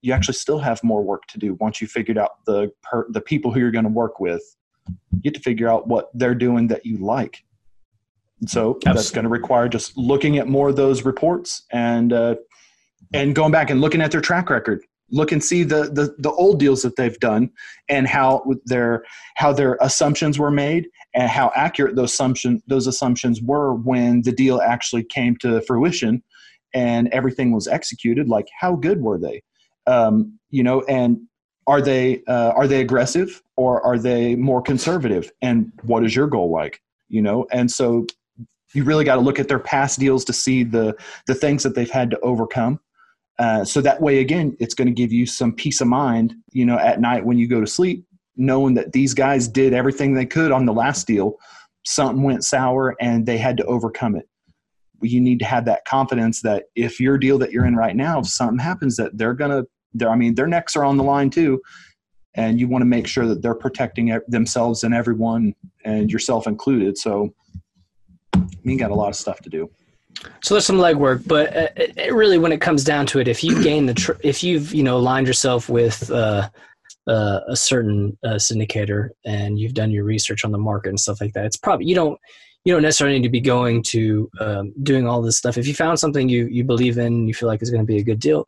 you 0.00 0.12
actually 0.12 0.34
still 0.34 0.60
have 0.60 0.82
more 0.84 1.02
work 1.02 1.26
to 1.26 1.38
do 1.38 1.54
once 1.54 1.80
you 1.80 1.86
figured 1.86 2.18
out 2.18 2.44
the 2.46 2.70
per, 2.82 3.06
the 3.10 3.20
people 3.20 3.52
who 3.52 3.60
you're 3.60 3.70
going 3.70 3.84
to 3.84 3.90
work 3.90 4.20
with. 4.20 4.42
You 5.12 5.20
get 5.20 5.34
to 5.34 5.40
figure 5.40 5.68
out 5.68 5.86
what 5.86 6.10
they're 6.14 6.34
doing 6.34 6.68
that 6.68 6.86
you 6.86 6.98
like 6.98 7.44
so 8.46 8.76
Absolutely. 8.76 8.92
that's 8.92 9.10
going 9.10 9.24
to 9.24 9.28
require 9.30 9.68
just 9.68 9.96
looking 9.96 10.38
at 10.38 10.46
more 10.46 10.68
of 10.68 10.76
those 10.76 11.04
reports 11.04 11.64
and 11.72 12.12
uh, 12.12 12.36
and 13.12 13.34
going 13.34 13.52
back 13.52 13.70
and 13.70 13.80
looking 13.80 14.00
at 14.00 14.10
their 14.10 14.20
track 14.20 14.50
record. 14.50 14.82
Look 15.10 15.32
and 15.32 15.42
see 15.42 15.62
the, 15.62 15.84
the 15.84 16.14
the 16.18 16.30
old 16.30 16.60
deals 16.60 16.82
that 16.82 16.96
they've 16.96 17.18
done 17.18 17.50
and 17.88 18.06
how 18.06 18.44
their 18.66 19.04
how 19.36 19.52
their 19.54 19.78
assumptions 19.80 20.38
were 20.38 20.50
made 20.50 20.88
and 21.14 21.30
how 21.30 21.50
accurate 21.56 21.96
those 21.96 22.12
assumption 22.12 22.62
those 22.66 22.86
assumptions 22.86 23.40
were 23.40 23.74
when 23.74 24.22
the 24.22 24.32
deal 24.32 24.60
actually 24.60 25.04
came 25.04 25.34
to 25.38 25.62
fruition 25.62 26.22
and 26.74 27.08
everything 27.08 27.52
was 27.52 27.66
executed. 27.66 28.28
Like 28.28 28.48
how 28.60 28.76
good 28.76 29.00
were 29.00 29.18
they? 29.18 29.42
Um, 29.86 30.38
you 30.50 30.62
know, 30.62 30.82
and 30.82 31.20
are 31.66 31.80
they 31.80 32.22
uh, 32.28 32.52
are 32.54 32.66
they 32.66 32.80
aggressive 32.82 33.42
or 33.56 33.84
are 33.84 33.98
they 33.98 34.36
more 34.36 34.60
conservative? 34.60 35.32
And 35.40 35.72
what 35.82 36.04
is 36.04 36.14
your 36.14 36.26
goal 36.26 36.50
like? 36.50 36.82
You 37.08 37.22
know, 37.22 37.46
and 37.50 37.70
so 37.70 38.06
you 38.74 38.84
really 38.84 39.04
got 39.04 39.14
to 39.16 39.20
look 39.20 39.38
at 39.38 39.48
their 39.48 39.58
past 39.58 39.98
deals 39.98 40.24
to 40.26 40.32
see 40.32 40.62
the 40.62 40.94
the 41.26 41.34
things 41.34 41.62
that 41.62 41.74
they've 41.74 41.90
had 41.90 42.10
to 42.10 42.20
overcome. 42.20 42.80
Uh, 43.38 43.64
so 43.64 43.80
that 43.80 44.00
way, 44.00 44.18
again, 44.18 44.56
it's 44.58 44.74
going 44.74 44.88
to 44.88 44.94
give 44.94 45.12
you 45.12 45.24
some 45.24 45.52
peace 45.52 45.80
of 45.80 45.86
mind, 45.86 46.34
you 46.52 46.66
know, 46.66 46.76
at 46.78 47.00
night 47.00 47.24
when 47.24 47.38
you 47.38 47.46
go 47.46 47.60
to 47.60 47.66
sleep, 47.66 48.04
knowing 48.36 48.74
that 48.74 48.92
these 48.92 49.14
guys 49.14 49.46
did 49.46 49.72
everything 49.72 50.12
they 50.12 50.26
could 50.26 50.50
on 50.50 50.66
the 50.66 50.72
last 50.72 51.06
deal. 51.06 51.36
Something 51.84 52.24
went 52.24 52.44
sour, 52.44 52.96
and 53.00 53.24
they 53.24 53.38
had 53.38 53.56
to 53.58 53.64
overcome 53.66 54.16
it. 54.16 54.28
You 55.00 55.20
need 55.20 55.38
to 55.38 55.44
have 55.44 55.64
that 55.66 55.84
confidence 55.84 56.42
that 56.42 56.64
if 56.74 56.98
your 56.98 57.16
deal 57.16 57.38
that 57.38 57.52
you're 57.52 57.66
in 57.66 57.76
right 57.76 57.94
now, 57.94 58.18
if 58.18 58.26
something 58.26 58.58
happens, 58.58 58.96
that 58.96 59.16
they're 59.16 59.34
gonna, 59.34 59.62
they're, 59.94 60.10
I 60.10 60.16
mean, 60.16 60.34
their 60.34 60.48
necks 60.48 60.74
are 60.74 60.84
on 60.84 60.96
the 60.96 61.04
line 61.04 61.30
too, 61.30 61.62
and 62.34 62.58
you 62.58 62.66
want 62.66 62.82
to 62.82 62.86
make 62.86 63.06
sure 63.06 63.26
that 63.26 63.40
they're 63.40 63.54
protecting 63.54 64.18
themselves 64.26 64.82
and 64.82 64.92
everyone, 64.92 65.54
and 65.84 66.10
yourself 66.10 66.48
included. 66.48 66.98
So 66.98 67.32
me 68.64 68.76
got 68.76 68.90
a 68.90 68.94
lot 68.94 69.08
of 69.08 69.16
stuff 69.16 69.40
to 69.40 69.50
do. 69.50 69.70
So 70.42 70.54
there's 70.54 70.66
some 70.66 70.78
legwork, 70.78 71.26
but 71.26 71.56
uh, 71.56 71.68
it, 71.76 71.96
it 71.96 72.14
really, 72.14 72.38
when 72.38 72.52
it 72.52 72.60
comes 72.60 72.82
down 72.84 73.06
to 73.06 73.20
it, 73.20 73.28
if 73.28 73.44
you 73.44 73.62
gain 73.62 73.86
the, 73.86 73.94
tr- 73.94 74.12
if 74.22 74.42
you've 74.42 74.74
you 74.74 74.82
know 74.82 74.96
aligned 74.96 75.26
yourself 75.26 75.68
with 75.68 76.10
uh, 76.10 76.48
uh, 77.06 77.40
a 77.48 77.56
certain 77.56 78.16
uh, 78.24 78.34
syndicator 78.34 79.10
and 79.24 79.58
you've 79.58 79.74
done 79.74 79.90
your 79.90 80.04
research 80.04 80.44
on 80.44 80.52
the 80.52 80.58
market 80.58 80.90
and 80.90 81.00
stuff 81.00 81.20
like 81.20 81.32
that, 81.34 81.44
it's 81.44 81.56
probably 81.56 81.86
you 81.86 81.94
don't 81.94 82.18
you 82.64 82.72
don't 82.72 82.82
necessarily 82.82 83.18
need 83.18 83.26
to 83.26 83.30
be 83.30 83.40
going 83.40 83.82
to 83.82 84.28
um, 84.40 84.72
doing 84.82 85.06
all 85.06 85.22
this 85.22 85.38
stuff. 85.38 85.56
If 85.56 85.66
you 85.66 85.74
found 85.74 85.98
something 85.98 86.28
you 86.28 86.46
you 86.46 86.64
believe 86.64 86.98
in, 86.98 87.26
you 87.26 87.34
feel 87.34 87.48
like 87.48 87.62
is 87.62 87.70
going 87.70 87.82
to 87.82 87.86
be 87.86 87.98
a 87.98 88.04
good 88.04 88.20
deal, 88.20 88.46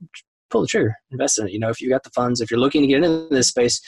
pull 0.51 0.63
the 0.63 0.67
trigger, 0.67 0.95
invest 1.11 1.39
in 1.39 1.47
it. 1.47 1.53
You 1.53 1.61
know, 1.61 1.71
if 1.71 1.81
you 1.81 1.89
got 1.89 2.03
the 2.03 2.11
funds, 2.11 2.41
if 2.41 2.51
you're 2.51 2.61
looking 2.61 2.83
to 2.83 2.89
get 2.89 3.05
into 3.05 3.29
this 3.31 3.49
space, 3.49 3.81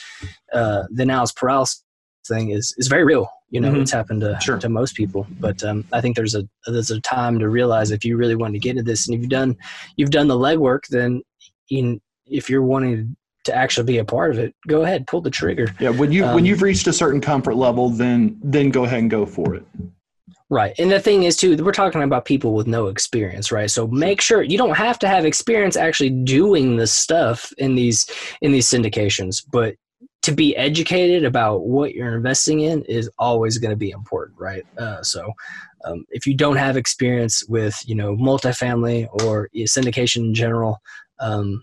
uh, 0.52 0.84
the 0.90 1.02
analysis 1.02 1.34
paralysis 1.36 1.84
thing 2.26 2.50
is 2.50 2.74
is 2.78 2.88
very 2.88 3.04
real. 3.04 3.28
You 3.50 3.60
know, 3.60 3.70
mm-hmm. 3.70 3.82
it's 3.82 3.92
happened 3.92 4.22
to 4.22 4.38
sure. 4.40 4.58
to 4.58 4.68
most 4.68 4.96
people. 4.96 5.26
But 5.38 5.62
um, 5.62 5.84
I 5.92 6.00
think 6.00 6.16
there's 6.16 6.34
a 6.34 6.48
there's 6.66 6.90
a 6.90 7.00
time 7.00 7.38
to 7.38 7.48
realize 7.48 7.90
if 7.90 8.04
you 8.04 8.16
really 8.16 8.36
want 8.36 8.54
to 8.54 8.58
get 8.58 8.70
into 8.70 8.82
this, 8.82 9.06
and 9.06 9.14
if 9.14 9.20
you've 9.20 9.30
done 9.30 9.56
you've 9.96 10.10
done 10.10 10.28
the 10.28 10.38
legwork, 10.38 10.86
then 10.88 11.22
in, 11.70 12.00
if 12.26 12.48
you're 12.48 12.62
wanting 12.62 13.16
to 13.44 13.54
actually 13.54 13.84
be 13.84 13.98
a 13.98 14.04
part 14.04 14.30
of 14.30 14.38
it, 14.38 14.54
go 14.68 14.82
ahead, 14.82 15.06
pull 15.06 15.20
the 15.20 15.30
trigger. 15.30 15.66
Yeah, 15.80 15.90
when 15.90 16.12
you 16.12 16.24
um, 16.24 16.34
when 16.34 16.44
you've 16.44 16.62
reached 16.62 16.86
a 16.86 16.92
certain 16.92 17.20
comfort 17.20 17.56
level, 17.56 17.90
then 17.90 18.38
then 18.42 18.70
go 18.70 18.84
ahead 18.84 19.00
and 19.00 19.10
go 19.10 19.26
for 19.26 19.54
it. 19.54 19.64
Right. 20.52 20.74
And 20.78 20.92
the 20.92 21.00
thing 21.00 21.22
is 21.22 21.38
too, 21.38 21.56
we're 21.64 21.72
talking 21.72 22.02
about 22.02 22.26
people 22.26 22.52
with 22.52 22.66
no 22.66 22.88
experience, 22.88 23.50
right? 23.50 23.70
So 23.70 23.86
make 23.86 24.20
sure 24.20 24.42
you 24.42 24.58
don't 24.58 24.76
have 24.76 24.98
to 24.98 25.08
have 25.08 25.24
experience 25.24 25.78
actually 25.78 26.10
doing 26.10 26.76
this 26.76 26.92
stuff 26.92 27.50
in 27.56 27.74
these 27.74 28.10
in 28.42 28.52
these 28.52 28.68
syndications, 28.68 29.42
but 29.50 29.76
to 30.22 30.32
be 30.32 30.56
educated 30.56 31.24
about 31.24 31.66
what 31.66 31.94
you're 31.94 32.14
investing 32.14 32.60
in 32.60 32.82
is 32.84 33.10
always 33.18 33.58
going 33.58 33.70
to 33.72 33.76
be 33.76 33.90
important, 33.90 34.38
right? 34.38 34.64
Uh, 34.78 35.02
so, 35.02 35.32
um, 35.84 36.04
if 36.10 36.26
you 36.26 36.34
don't 36.34 36.56
have 36.56 36.76
experience 36.76 37.44
with 37.48 37.76
you 37.86 37.94
know 37.94 38.16
multifamily 38.16 39.08
or 39.24 39.48
syndication 39.56 40.18
in 40.18 40.34
general, 40.34 40.78
um, 41.18 41.62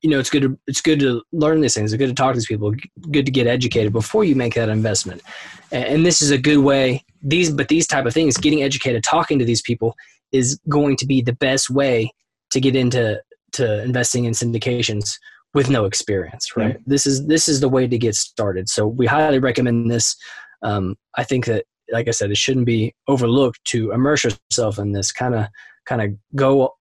you 0.00 0.08
know 0.08 0.18
it's 0.18 0.30
good 0.30 0.42
to 0.42 0.58
it's 0.66 0.80
good 0.80 0.98
to 1.00 1.22
learn 1.32 1.60
these 1.60 1.74
things. 1.74 1.92
It's 1.92 1.98
good 1.98 2.08
to 2.08 2.14
talk 2.14 2.32
to 2.32 2.38
these 2.38 2.46
people. 2.46 2.74
Good 3.10 3.26
to 3.26 3.32
get 3.32 3.46
educated 3.46 3.92
before 3.92 4.24
you 4.24 4.34
make 4.34 4.54
that 4.54 4.70
investment. 4.70 5.22
And, 5.70 5.84
and 5.84 6.06
this 6.06 6.22
is 6.22 6.30
a 6.30 6.38
good 6.38 6.58
way. 6.58 7.04
These 7.22 7.50
but 7.50 7.68
these 7.68 7.86
type 7.86 8.06
of 8.06 8.14
things, 8.14 8.36
getting 8.38 8.62
educated, 8.62 9.04
talking 9.04 9.38
to 9.38 9.44
these 9.44 9.62
people 9.62 9.94
is 10.32 10.58
going 10.68 10.96
to 10.96 11.06
be 11.06 11.20
the 11.20 11.34
best 11.34 11.68
way 11.68 12.10
to 12.50 12.60
get 12.60 12.74
into 12.76 13.20
to 13.52 13.82
investing 13.82 14.24
in 14.24 14.32
syndications 14.32 15.18
with 15.54 15.70
no 15.70 15.84
experience 15.84 16.56
right? 16.56 16.74
Yeah. 16.74 16.82
this 16.86 17.06
is 17.06 17.26
this 17.26 17.48
is 17.48 17.60
the 17.60 17.68
way 17.68 17.86
to 17.86 17.98
get 17.98 18.14
started. 18.14 18.68
So 18.68 18.86
we 18.86 19.06
highly 19.06 19.38
recommend 19.38 19.90
this. 19.90 20.16
Um, 20.62 20.96
i 21.16 21.24
think 21.24 21.44
that 21.44 21.66
like 21.92 22.08
i 22.08 22.10
said 22.10 22.30
it 22.30 22.38
shouldn't 22.38 22.64
be 22.64 22.94
overlooked 23.06 23.62
to 23.66 23.92
immerse 23.92 24.24
yourself 24.24 24.78
in 24.78 24.92
this 24.92 25.12
kind 25.12 25.34
of 25.34 25.46
kind 25.84 26.00
of 26.00 26.08
go 26.34 26.72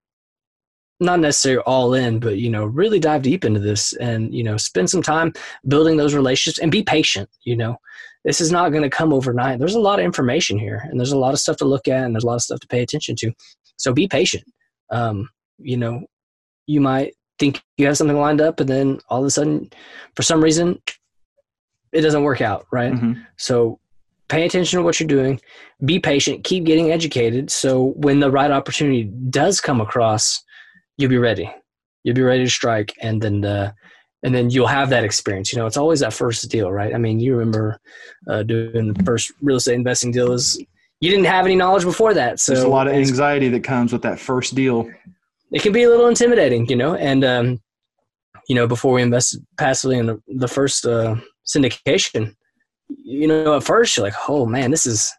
not 1.01 1.19
necessarily 1.19 1.61
all 1.65 1.93
in 1.93 2.17
but 2.17 2.37
you 2.37 2.49
know 2.49 2.65
really 2.65 2.99
dive 2.99 3.21
deep 3.23 3.43
into 3.43 3.59
this 3.59 3.91
and 3.97 4.33
you 4.33 4.41
know 4.41 4.55
spend 4.55 4.89
some 4.89 5.01
time 5.01 5.33
building 5.67 5.97
those 5.97 6.15
relationships 6.15 6.59
and 6.59 6.71
be 6.71 6.81
patient 6.81 7.29
you 7.43 7.57
know? 7.57 7.75
This 8.23 8.39
is 8.39 8.53
not 8.53 8.69
going 8.69 8.83
to 8.83 8.89
come 8.89 9.11
overnight. 9.11 9.59
There's 9.59 9.75
a 9.75 9.81
lot 9.81 9.99
of 9.99 10.05
information 10.05 10.57
here 10.57 10.81
and 10.89 10.97
there's 10.97 11.11
a 11.11 11.17
lot 11.17 11.33
of 11.33 11.41
stuff 11.41 11.57
to 11.57 11.65
look 11.65 11.89
at 11.89 12.05
and 12.05 12.15
there's 12.15 12.23
a 12.23 12.27
lot 12.27 12.35
of 12.35 12.41
stuff 12.41 12.61
to 12.61 12.67
pay 12.67 12.81
attention 12.81 13.17
to. 13.17 13.33
So 13.75 13.91
be 13.91 14.07
patient. 14.07 14.45
Um, 14.91 15.29
you 15.59 15.77
know 15.77 16.05
you 16.67 16.81
might 16.81 17.13
think 17.39 17.61
you 17.77 17.85
have 17.85 17.97
something 17.97 18.17
lined 18.17 18.41
up 18.41 18.59
and 18.59 18.69
then 18.69 18.99
all 19.09 19.19
of 19.19 19.25
a 19.25 19.31
sudden 19.31 19.69
for 20.15 20.21
some 20.21 20.43
reason 20.43 20.81
it 21.91 22.01
doesn't 22.01 22.23
work 22.23 22.41
out 22.41 22.65
right? 22.71 22.93
Mm-hmm. 22.93 23.21
so 23.37 23.79
pay 24.33 24.45
attention 24.45 24.79
to 24.79 24.83
what 24.83 24.99
you're 24.99 25.07
doing. 25.07 25.39
Be 25.85 25.99
patient. 25.99 26.43
Keep 26.43 26.63
getting 26.63 26.91
educated. 26.91 27.51
So 27.51 27.93
when 27.97 28.19
the 28.19 28.31
right 28.31 28.49
opportunity 28.49 29.03
does 29.03 29.61
come 29.61 29.79
across 29.81 30.43
you'll 30.97 31.09
be 31.09 31.17
ready. 31.17 31.49
You'll 32.03 32.15
be 32.15 32.21
ready 32.21 32.43
to 32.43 32.49
strike 32.49 32.93
and 33.01 33.21
then 33.21 33.45
uh, 33.45 33.71
and 34.23 34.33
then 34.33 34.49
you'll 34.49 34.67
have 34.67 34.89
that 34.89 35.03
experience. 35.03 35.51
You 35.51 35.59
know 35.59 35.65
it's 35.65 35.77
always 35.77 35.99
that 35.99 36.13
first 36.13 36.49
deal 36.49 36.71
right? 36.71 36.93
I 36.93 36.97
mean 36.97 37.19
you 37.19 37.35
remember 37.35 37.79
uh, 38.27 38.43
doing 38.43 38.93
the 38.93 39.03
first 39.03 39.31
real 39.41 39.57
estate 39.57 39.75
investing 39.75 40.11
deal 40.11 40.31
is 40.31 40.57
you 40.99 41.09
didn't 41.09 41.25
have 41.25 41.45
any 41.45 41.55
knowledge 41.55 41.83
before 41.83 42.13
that 42.13 42.39
so 42.39 42.53
there's 42.53 42.63
a 42.63 42.67
lot 42.69 42.87
of 42.87 42.93
anxiety 42.93 43.49
that 43.49 43.61
comes 43.61 43.91
with 43.91 44.03
that 44.03 44.17
first 44.17 44.55
deal 44.55 44.89
it 45.53 45.61
can 45.61 45.71
be 45.71 45.83
a 45.83 45.89
little 45.89 46.07
intimidating, 46.07 46.67
you 46.67 46.75
know. 46.75 46.95
And 46.95 47.23
um, 47.23 47.61
you 48.49 48.55
know, 48.55 48.67
before 48.67 48.93
we 48.93 49.01
invested 49.01 49.45
passively 49.57 49.97
in 49.97 50.07
the, 50.07 50.21
the 50.27 50.47
first 50.47 50.85
uh, 50.85 51.15
syndication, 51.45 52.35
you 52.89 53.27
know, 53.27 53.55
at 53.55 53.63
first 53.63 53.95
you're 53.95 54.05
like, 54.05 54.15
oh 54.27 54.45
man, 54.45 54.71
this 54.71 54.85
is 54.85 55.13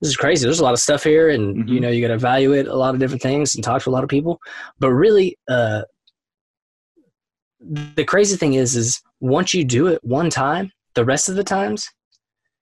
this 0.00 0.10
is 0.10 0.16
crazy. 0.16 0.44
There's 0.44 0.60
a 0.60 0.64
lot 0.64 0.74
of 0.74 0.78
stuff 0.78 1.02
here, 1.02 1.30
and 1.30 1.56
mm-hmm. 1.56 1.68
you 1.68 1.80
know, 1.80 1.88
you 1.88 2.00
got 2.00 2.08
to 2.08 2.14
evaluate 2.14 2.68
a 2.68 2.76
lot 2.76 2.94
of 2.94 3.00
different 3.00 3.22
things 3.22 3.54
and 3.54 3.64
talk 3.64 3.82
to 3.82 3.90
a 3.90 3.92
lot 3.92 4.04
of 4.04 4.10
people. 4.10 4.38
But 4.78 4.90
really, 4.90 5.36
uh, 5.48 5.82
the 7.60 8.04
crazy 8.04 8.36
thing 8.36 8.54
is, 8.54 8.76
is 8.76 9.00
once 9.20 9.54
you 9.54 9.64
do 9.64 9.88
it 9.88 10.04
one 10.04 10.30
time, 10.30 10.70
the 10.94 11.04
rest 11.04 11.28
of 11.28 11.34
the 11.34 11.44
times, 11.44 11.88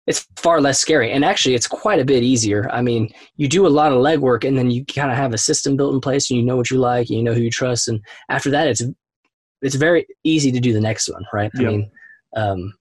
it's 0.07 0.27
far 0.37 0.61
less 0.61 0.79
scary. 0.79 1.11
And 1.13 1.25
actually, 1.25 1.55
it's 1.55 1.67
quite 1.67 1.99
a 1.99 2.05
bit 2.05 2.23
easier. 2.23 2.71
I 2.71 2.81
mean, 2.81 3.11
you 3.37 3.49
do 3.49 3.67
a 3.67 3.69
lot 3.69 3.93
of 3.93 3.99
legwork, 3.99 4.47
and 4.47 4.57
then 4.57 4.71
you 4.71 4.85
kind 4.85 5.11
of 5.11 5.17
have 5.17 5.35
a 5.35 5.39
system 5.39 5.77
built 5.77 5.95
in 5.95 6.01
place, 6.01 6.31
and 6.31 6.39
you 6.39 6.45
know 6.45 6.57
what 6.57 6.71
you 6.71 6.79
like, 6.79 7.09
and 7.09 7.19
you 7.19 7.23
know 7.25 7.35
who 7.35 7.41
you 7.41 7.51
trust, 7.51 7.89
and 7.89 8.01
after 8.29 8.51
that, 8.51 8.69
it's 8.69 8.83
it's 9.63 9.75
very 9.75 10.07
easy 10.23 10.53
to 10.53 10.61
do 10.61 10.73
the 10.73 10.81
next 10.81 11.09
one, 11.09 11.25
right? 11.33 11.51
Yep. 11.55 11.63
I 11.63 11.67
mean, 11.67 11.91
um, 12.37 12.75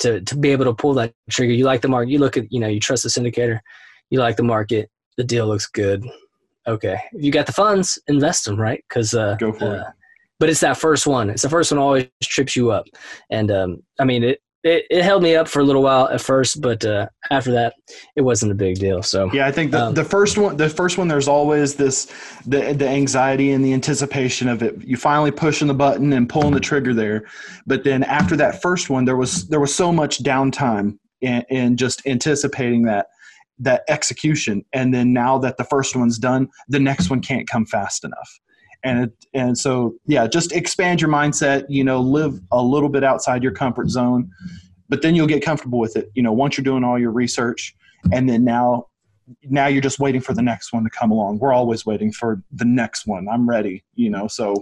to 0.00 0.20
to 0.20 0.36
be 0.36 0.50
able 0.50 0.66
to 0.66 0.74
pull 0.74 0.94
that 0.94 1.12
trigger, 1.30 1.52
you 1.52 1.64
like 1.64 1.80
the 1.80 1.88
market, 1.88 2.10
you 2.10 2.18
look 2.18 2.36
at, 2.36 2.50
you 2.52 2.60
know, 2.60 2.68
you 2.68 2.80
trust 2.80 3.02
the 3.02 3.08
syndicator, 3.08 3.58
you 4.10 4.20
like 4.20 4.36
the 4.36 4.42
market, 4.42 4.90
the 5.16 5.24
deal 5.24 5.46
looks 5.46 5.66
good. 5.66 6.04
Okay, 6.66 7.00
if 7.12 7.24
you 7.24 7.32
got 7.32 7.46
the 7.46 7.52
funds, 7.52 7.98
invest 8.08 8.44
them, 8.44 8.60
right? 8.60 8.84
Because 8.88 9.14
uh, 9.14 9.36
Go 9.40 9.52
for 9.52 9.74
it. 9.74 9.80
uh, 9.80 9.84
but 10.38 10.48
it's 10.48 10.60
that 10.60 10.76
first 10.76 11.06
one. 11.06 11.30
It's 11.30 11.42
the 11.42 11.48
first 11.48 11.72
one 11.72 11.78
always 11.78 12.08
trips 12.22 12.54
you 12.54 12.70
up, 12.70 12.86
and 13.30 13.50
um, 13.50 13.82
I 13.98 14.04
mean 14.04 14.22
it, 14.22 14.40
it. 14.68 14.86
It 14.90 15.02
held 15.02 15.22
me 15.22 15.34
up 15.34 15.48
for 15.48 15.60
a 15.60 15.64
little 15.64 15.82
while 15.82 16.08
at 16.08 16.20
first, 16.20 16.60
but 16.60 16.84
uh, 16.84 17.08
after 17.30 17.50
that, 17.52 17.74
it 18.16 18.20
wasn't 18.20 18.52
a 18.52 18.54
big 18.54 18.78
deal. 18.78 19.02
So 19.02 19.30
Yeah, 19.32 19.46
I 19.46 19.52
think 19.52 19.72
the, 19.72 19.86
Um, 19.86 19.94
the 19.94 20.04
first 20.04 20.38
one, 20.38 20.56
the 20.56 20.68
first 20.68 20.98
one, 20.98 21.08
there's 21.08 21.28
always 21.28 21.74
this, 21.74 22.06
the 22.46 22.72
the 22.72 22.88
anxiety 22.88 23.52
and 23.52 23.64
the 23.64 23.72
anticipation 23.72 24.48
of 24.48 24.62
it. 24.62 24.76
You 24.84 24.96
finally 24.96 25.30
pushing 25.30 25.68
the 25.68 25.74
button 25.74 26.12
and 26.12 26.28
pulling 26.28 26.52
the 26.52 26.60
trigger 26.60 26.94
there, 26.94 27.26
but 27.66 27.84
then 27.84 28.04
after 28.04 28.36
that 28.36 28.62
first 28.62 28.90
one, 28.90 29.04
there 29.04 29.16
was 29.16 29.48
there 29.48 29.60
was 29.60 29.74
so 29.74 29.92
much 29.92 30.22
downtime 30.22 30.98
in, 31.20 31.42
in 31.48 31.76
just 31.76 32.06
anticipating 32.06 32.82
that 32.84 33.06
that 33.60 33.82
execution, 33.88 34.64
and 34.72 34.94
then 34.94 35.12
now 35.12 35.38
that 35.38 35.56
the 35.56 35.64
first 35.64 35.96
one's 35.96 36.18
done, 36.18 36.48
the 36.68 36.78
next 36.78 37.10
one 37.10 37.20
can't 37.20 37.48
come 37.48 37.66
fast 37.66 38.04
enough. 38.04 38.40
And 38.84 39.04
it, 39.04 39.26
and 39.34 39.58
so 39.58 39.94
yeah, 40.06 40.26
just 40.26 40.52
expand 40.52 41.00
your 41.00 41.10
mindset. 41.10 41.64
You 41.68 41.84
know, 41.84 42.00
live 42.00 42.40
a 42.52 42.62
little 42.62 42.88
bit 42.88 43.04
outside 43.04 43.42
your 43.42 43.52
comfort 43.52 43.90
zone, 43.90 44.30
but 44.88 45.02
then 45.02 45.14
you'll 45.14 45.26
get 45.26 45.44
comfortable 45.44 45.78
with 45.78 45.96
it. 45.96 46.10
You 46.14 46.22
know, 46.22 46.32
once 46.32 46.56
you're 46.56 46.64
doing 46.64 46.84
all 46.84 46.98
your 46.98 47.10
research, 47.10 47.74
and 48.12 48.28
then 48.28 48.44
now 48.44 48.86
now 49.42 49.66
you're 49.66 49.82
just 49.82 49.98
waiting 49.98 50.20
for 50.20 50.32
the 50.32 50.42
next 50.42 50.72
one 50.72 50.84
to 50.84 50.90
come 50.90 51.10
along. 51.10 51.38
We're 51.38 51.52
always 51.52 51.84
waiting 51.84 52.12
for 52.12 52.42
the 52.52 52.64
next 52.64 53.06
one. 53.06 53.28
I'm 53.28 53.48
ready, 53.48 53.84
you 53.94 54.10
know. 54.10 54.28
So 54.28 54.54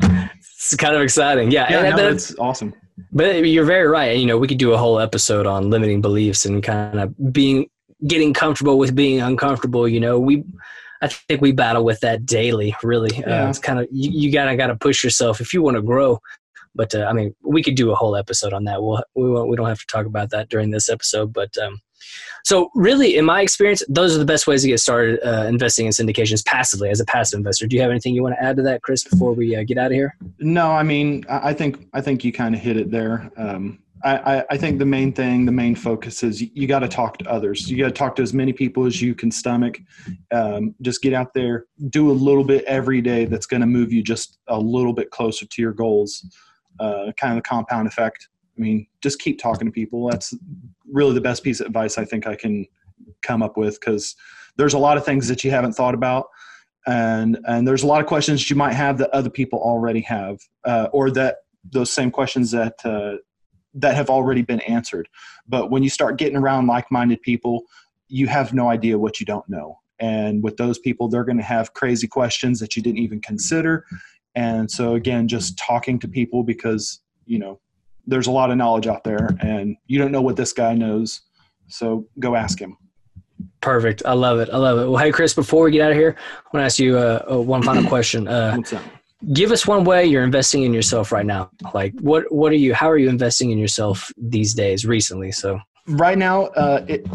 it's 0.00 0.76
kind 0.76 0.94
of 0.94 1.02
exciting. 1.02 1.50
Yeah, 1.50 1.66
yeah, 1.70 1.80
and, 1.84 1.96
no, 1.96 2.08
it's 2.08 2.36
awesome. 2.38 2.74
but 3.12 3.46
you're 3.46 3.64
very 3.64 3.86
right. 3.86 4.16
You 4.16 4.26
know, 4.26 4.38
we 4.38 4.48
could 4.48 4.58
do 4.58 4.72
a 4.72 4.76
whole 4.76 4.98
episode 4.98 5.46
on 5.46 5.70
limiting 5.70 6.00
beliefs 6.00 6.44
and 6.44 6.62
kind 6.62 7.00
of 7.00 7.32
being 7.32 7.66
getting 8.06 8.34
comfortable 8.34 8.78
with 8.78 8.94
being 8.94 9.20
uncomfortable. 9.20 9.88
You 9.88 10.00
know, 10.00 10.18
we. 10.18 10.44
I 11.02 11.08
think 11.08 11.40
we 11.42 11.52
battle 11.52 11.84
with 11.84 12.00
that 12.00 12.24
daily. 12.24 12.74
Really, 12.82 13.16
Yeah. 13.18 13.46
uh, 13.46 13.50
it's 13.50 13.58
kind 13.58 13.78
of 13.80 13.88
you, 13.90 14.10
you 14.10 14.32
gotta 14.32 14.56
gotta 14.56 14.76
push 14.76 15.02
yourself 15.04 15.40
if 15.40 15.52
you 15.52 15.60
want 15.62 15.76
to 15.76 15.82
grow. 15.82 16.18
But 16.74 16.94
uh, 16.94 17.04
I 17.04 17.12
mean, 17.12 17.34
we 17.42 17.62
could 17.62 17.74
do 17.74 17.90
a 17.90 17.94
whole 17.94 18.16
episode 18.16 18.54
on 18.54 18.64
that. 18.64 18.82
We'll, 18.82 19.02
we 19.14 19.28
won't, 19.30 19.50
we 19.50 19.56
don't 19.56 19.68
have 19.68 19.80
to 19.80 19.86
talk 19.86 20.06
about 20.06 20.30
that 20.30 20.48
during 20.48 20.70
this 20.70 20.88
episode. 20.88 21.30
But 21.32 21.54
um, 21.58 21.78
so 22.44 22.70
really, 22.74 23.16
in 23.16 23.26
my 23.26 23.42
experience, 23.42 23.82
those 23.90 24.14
are 24.14 24.18
the 24.18 24.24
best 24.24 24.46
ways 24.46 24.62
to 24.62 24.68
get 24.68 24.80
started 24.80 25.20
uh, 25.22 25.44
investing 25.46 25.84
in 25.84 25.92
syndications 25.92 26.42
passively 26.46 26.88
as 26.88 26.98
a 26.98 27.04
passive 27.04 27.36
investor. 27.36 27.66
Do 27.66 27.76
you 27.76 27.82
have 27.82 27.90
anything 27.90 28.14
you 28.14 28.22
want 28.22 28.36
to 28.36 28.42
add 28.42 28.56
to 28.56 28.62
that, 28.62 28.80
Chris, 28.82 29.04
before 29.04 29.34
we 29.34 29.54
uh, 29.54 29.64
get 29.64 29.76
out 29.76 29.86
of 29.86 29.92
here? 29.92 30.16
No, 30.38 30.70
I 30.70 30.82
mean, 30.82 31.24
I 31.28 31.50
I 31.50 31.52
think 31.52 31.88
I 31.92 32.00
think 32.00 32.24
you 32.24 32.32
kind 32.32 32.54
of 32.54 32.60
hit 32.62 32.78
it 32.78 32.90
there. 32.90 33.30
Um, 33.36 33.78
I, 34.04 34.44
I- 34.50 34.56
think 34.56 34.78
the 34.78 34.86
main 34.86 35.12
thing, 35.12 35.46
the 35.46 35.52
main 35.52 35.74
focus 35.74 36.22
is 36.22 36.40
you, 36.40 36.50
you 36.54 36.66
got 36.66 36.80
to 36.80 36.88
talk 36.88 37.18
to 37.18 37.30
others. 37.30 37.70
You 37.70 37.78
got 37.78 37.88
to 37.88 37.94
talk 37.94 38.16
to 38.16 38.22
as 38.22 38.32
many 38.34 38.52
people 38.52 38.86
as 38.86 39.00
you 39.00 39.14
can 39.14 39.30
stomach. 39.30 39.78
Um, 40.32 40.74
just 40.82 41.02
get 41.02 41.12
out 41.12 41.34
there, 41.34 41.66
do 41.90 42.10
a 42.10 42.12
little 42.12 42.44
bit 42.44 42.64
every 42.64 43.00
day. 43.00 43.24
That's 43.24 43.46
going 43.46 43.60
to 43.60 43.66
move 43.66 43.92
you 43.92 44.02
just 44.02 44.38
a 44.48 44.58
little 44.58 44.92
bit 44.92 45.10
closer 45.10 45.46
to 45.46 45.62
your 45.62 45.72
goals. 45.72 46.26
Uh, 46.80 47.12
kind 47.18 47.36
of 47.36 47.42
the 47.42 47.48
compound 47.48 47.86
effect. 47.86 48.28
I 48.56 48.60
mean, 48.60 48.86
just 49.02 49.20
keep 49.20 49.40
talking 49.40 49.66
to 49.66 49.72
people. 49.72 50.10
That's 50.10 50.34
really 50.90 51.14
the 51.14 51.20
best 51.20 51.42
piece 51.44 51.60
of 51.60 51.66
advice 51.66 51.98
I 51.98 52.04
think 52.04 52.26
I 52.26 52.34
can 52.34 52.66
come 53.22 53.42
up 53.42 53.56
with 53.56 53.80
because 53.80 54.14
there's 54.56 54.74
a 54.74 54.78
lot 54.78 54.96
of 54.96 55.04
things 55.04 55.28
that 55.28 55.44
you 55.44 55.50
haven't 55.50 55.72
thought 55.72 55.94
about 55.94 56.26
and 56.86 57.38
and 57.46 57.66
there's 57.66 57.82
a 57.82 57.86
lot 57.86 58.00
of 58.00 58.06
questions 58.06 58.50
you 58.50 58.56
might 58.56 58.72
have 58.72 58.98
that 58.98 59.10
other 59.10 59.30
people 59.30 59.58
already 59.60 60.00
have 60.00 60.40
uh, 60.64 60.88
or 60.92 61.10
that 61.10 61.36
those 61.70 61.90
same 61.90 62.10
questions 62.10 62.50
that 62.50 62.74
uh, 62.84 63.16
that 63.74 63.94
have 63.94 64.10
already 64.10 64.42
been 64.42 64.60
answered 64.60 65.08
but 65.48 65.70
when 65.70 65.82
you 65.82 65.90
start 65.90 66.18
getting 66.18 66.36
around 66.36 66.66
like-minded 66.66 67.20
people 67.22 67.62
you 68.08 68.26
have 68.26 68.52
no 68.52 68.68
idea 68.68 68.98
what 68.98 69.20
you 69.20 69.26
don't 69.26 69.48
know 69.48 69.78
and 69.98 70.42
with 70.42 70.56
those 70.56 70.78
people 70.78 71.08
they're 71.08 71.24
going 71.24 71.36
to 71.36 71.42
have 71.42 71.74
crazy 71.74 72.06
questions 72.06 72.58
that 72.60 72.76
you 72.76 72.82
didn't 72.82 72.98
even 72.98 73.20
consider 73.20 73.84
and 74.34 74.70
so 74.70 74.94
again 74.94 75.26
just 75.28 75.58
talking 75.58 75.98
to 75.98 76.08
people 76.08 76.42
because 76.42 77.00
you 77.26 77.38
know 77.38 77.60
there's 78.06 78.26
a 78.26 78.32
lot 78.32 78.50
of 78.50 78.56
knowledge 78.56 78.86
out 78.86 79.04
there 79.04 79.30
and 79.40 79.76
you 79.86 79.98
don't 79.98 80.12
know 80.12 80.22
what 80.22 80.36
this 80.36 80.52
guy 80.52 80.74
knows 80.74 81.22
so 81.68 82.06
go 82.18 82.34
ask 82.34 82.58
him 82.58 82.76
Perfect. 83.60 84.02
I 84.04 84.12
love 84.12 84.40
it. 84.40 84.50
I 84.52 84.56
love 84.56 84.78
it. 84.78 84.88
Well, 84.88 84.98
hey, 84.98 85.10
Chris, 85.10 85.34
before 85.34 85.64
we 85.64 85.70
get 85.70 85.82
out 85.82 85.92
of 85.92 85.96
here, 85.96 86.16
I 86.18 86.48
want 86.52 86.62
to 86.62 86.64
ask 86.64 86.78
you 86.78 86.98
uh, 86.98 87.24
uh, 87.30 87.40
one 87.40 87.62
final 87.62 87.84
question. 87.88 88.28
Uh, 88.28 88.54
what's 88.54 88.70
that 88.70 88.82
give 89.32 89.52
us 89.52 89.66
one 89.66 89.84
way 89.84 90.04
you're 90.06 90.24
investing 90.24 90.62
in 90.62 90.72
yourself 90.74 91.12
right 91.12 91.26
now. 91.26 91.50
Like, 91.74 91.92
what 92.00 92.30
what 92.32 92.52
are 92.52 92.56
you? 92.56 92.74
How 92.74 92.90
are 92.90 92.98
you 92.98 93.08
investing 93.08 93.50
in 93.50 93.58
yourself 93.58 94.10
these 94.16 94.54
days? 94.54 94.86
Recently, 94.86 95.32
so 95.32 95.60
right 95.86 96.18
now 96.18 96.44
uh, 96.46 96.84
it, 96.88 97.06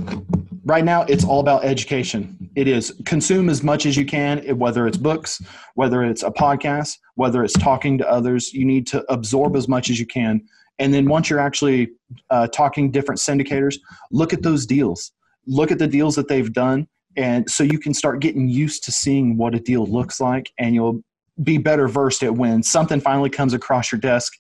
right 0.66 0.84
now 0.84 1.04
it's 1.04 1.24
all 1.24 1.40
about 1.40 1.64
education 1.64 2.36
it 2.56 2.68
is 2.68 2.94
consume 3.06 3.50
as 3.50 3.64
much 3.64 3.86
as 3.86 3.96
you 3.96 4.06
can 4.06 4.40
whether 4.58 4.88
it's 4.88 4.98
books 4.98 5.42
whether 5.76 6.04
it's 6.04 6.24
a 6.24 6.32
podcast 6.32 6.98
whether 7.16 7.44
it's 7.44 7.54
talking 7.54 7.98
to 7.98 8.10
others 8.10 8.54
you 8.54 8.66
need 8.66 8.86
to 8.86 9.04
absorb 9.12 9.56
as 9.56 9.68
much 9.68 9.90
as 9.90 10.00
you 10.00 10.06
can 10.06 10.42
and 10.80 10.94
then 10.94 11.08
once 11.08 11.30
you're 11.30 11.40
actually 11.40 11.90
uh, 12.30 12.48
talking 12.48 12.92
different 12.92 13.20
syndicators 13.20 13.78
look 14.12 14.34
at 14.34 14.44
those 14.44 14.66
deals 14.66 15.14
look 15.46 15.72
at 15.72 15.80
the 15.80 15.88
deals 15.88 16.16
that 16.16 16.28
they've 16.28 16.52
done 16.52 16.86
and 17.16 17.50
so 17.50 17.64
you 17.64 17.80
can 17.80 17.94
start 17.94 18.20
getting 18.20 18.50
used 18.50 18.84
to 18.84 18.92
seeing 18.92 19.38
what 19.38 19.56
a 19.56 19.60
deal 19.60 19.86
looks 19.86 20.20
like 20.20 20.52
and 20.60 20.76
you'll 20.76 21.02
be 21.44 21.58
better 21.58 21.88
versed 21.88 22.24
at 22.24 22.34
when 22.34 22.64
something 22.64 23.00
finally 23.00 23.30
comes 23.30 23.54
across 23.54 23.92
your 23.92 24.00
desk 24.00 24.34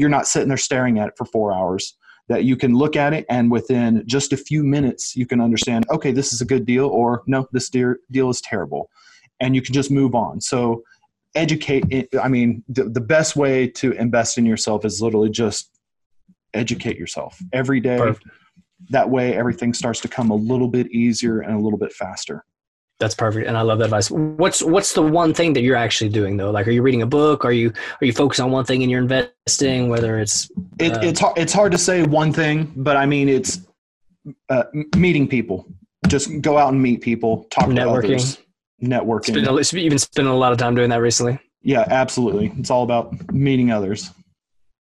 you're 0.00 0.08
not 0.08 0.26
sitting 0.26 0.48
there 0.48 0.56
staring 0.56 0.98
at 0.98 1.08
it 1.08 1.14
for 1.16 1.26
four 1.26 1.52
hours. 1.52 1.96
That 2.28 2.44
you 2.44 2.56
can 2.56 2.74
look 2.74 2.94
at 2.94 3.12
it 3.12 3.26
and 3.28 3.50
within 3.50 4.04
just 4.06 4.32
a 4.32 4.36
few 4.36 4.62
minutes 4.62 5.16
you 5.16 5.26
can 5.26 5.40
understand 5.40 5.84
okay 5.90 6.12
this 6.12 6.32
is 6.32 6.40
a 6.40 6.44
good 6.44 6.64
deal 6.64 6.86
or 6.86 7.24
no 7.26 7.48
this 7.50 7.68
deal 7.68 7.96
deal 8.10 8.30
is 8.30 8.40
terrible. 8.40 8.88
And 9.40 9.54
you 9.56 9.62
can 9.62 9.74
just 9.74 9.90
move 9.90 10.14
on. 10.14 10.40
So 10.40 10.82
educate 11.34 11.84
eh, 11.92 12.04
i 12.20 12.26
mean 12.26 12.64
the, 12.68 12.84
the 12.84 13.00
best 13.00 13.36
way 13.36 13.64
to 13.68 13.92
invest 13.92 14.36
in 14.36 14.44
yourself 14.44 14.84
is 14.84 15.00
literally 15.00 15.30
just 15.30 15.70
educate 16.54 16.96
yourself. 16.96 17.38
Every 17.52 17.80
day 17.80 17.98
Perfect. 17.98 18.28
that 18.90 19.10
way 19.10 19.34
everything 19.36 19.74
starts 19.74 20.00
to 20.00 20.08
come 20.08 20.30
a 20.30 20.36
little 20.36 20.68
bit 20.68 20.86
easier 20.92 21.40
and 21.40 21.54
a 21.54 21.58
little 21.58 21.78
bit 21.78 21.92
faster 21.92 22.44
that's 23.00 23.14
perfect, 23.14 23.48
and 23.48 23.56
I 23.56 23.62
love 23.62 23.78
that 23.78 23.86
advice. 23.86 24.10
What's 24.10 24.62
what's 24.62 24.92
the 24.92 25.02
one 25.02 25.34
thing 25.34 25.54
that 25.54 25.62
you're 25.62 25.76
actually 25.76 26.10
doing 26.10 26.36
though? 26.36 26.50
Like, 26.50 26.68
are 26.68 26.70
you 26.70 26.82
reading 26.82 27.02
a 27.02 27.06
book? 27.06 27.44
Are 27.44 27.52
you 27.52 27.72
are 28.00 28.04
you 28.04 28.12
focused 28.12 28.40
on 28.40 28.50
one 28.52 28.64
thing 28.64 28.82
and 28.82 28.90
you're 28.90 29.00
investing? 29.00 29.88
Whether 29.88 30.20
it's 30.20 30.50
it, 30.78 30.92
Uh, 30.92 31.00
it's 31.02 31.18
hard 31.18 31.38
it's 31.38 31.52
hard 31.52 31.72
to 31.72 31.78
say 31.78 32.02
one 32.02 32.32
thing 32.32 32.72
but 32.76 32.96
i 32.96 33.04
mean 33.06 33.28
it's 33.28 33.60
uh, 34.48 34.64
meeting 34.96 35.26
people 35.26 35.66
just 36.08 36.40
go 36.40 36.58
out 36.58 36.72
and 36.72 36.82
meet 36.82 37.00
people 37.00 37.46
talk 37.50 37.68
to 37.68 37.90
others 37.90 38.38
networking 38.82 39.34
a- 39.46 39.80
you've 39.80 39.90
been 39.90 39.98
spending 39.98 40.32
a 40.32 40.36
lot 40.36 40.52
of 40.52 40.58
time 40.58 40.74
doing 40.74 40.90
that 40.90 41.00
recently. 41.00 41.38
Yeah, 41.62 41.84
absolutely. 41.86 42.52
It's 42.58 42.70
all 42.70 42.82
about 42.82 43.32
meeting 43.32 43.70
others. 43.70 44.10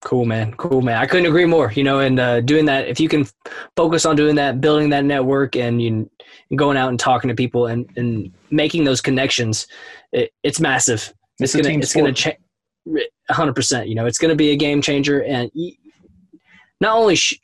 Cool, 0.05 0.25
man. 0.25 0.53
Cool, 0.55 0.83
man. 0.83 0.97
I 0.97 1.07
couldn't 1.07 1.27
agree 1.27 1.45
more. 1.45 1.71
You 1.73 1.85
know, 1.85 2.01
and 2.01 2.19
uh, 2.19 2.41
doing 2.41 2.65
that, 2.67 2.89
if 2.89 2.99
you 2.99 3.09
can 3.09 3.25
focus 3.77 4.05
on 4.05 4.17
doing 4.17 4.35
that, 4.35 4.61
building 4.61 4.91
that 4.91 5.05
network, 5.05 5.55
and 5.57 5.81
you 5.81 6.09
going 6.57 6.77
out 6.77 6.89
and 6.89 6.99
talking 6.99 7.29
to 7.29 7.35
people 7.35 7.67
and, 7.69 7.89
and 7.97 8.33
making 8.51 8.83
those 8.85 9.01
connections, 9.01 9.67
it, 10.13 10.33
it's 10.43 10.59
massive. 10.61 11.13
It's, 11.39 11.55
It's 11.55 11.67
gonna 11.67 11.79
it's 11.79 11.95
gonna 11.95 12.13
change. 12.13 12.37
hundred 13.31 13.55
percent. 13.55 13.89
You 13.89 13.95
know, 13.95 14.07
it's 14.07 14.19
gonna 14.19 14.35
be 14.35 14.51
a 14.51 14.57
game 14.57 14.83
changer, 14.83 15.23
and 15.23 15.51
not 16.81 16.97
only 16.97 17.15
sh- 17.15 17.41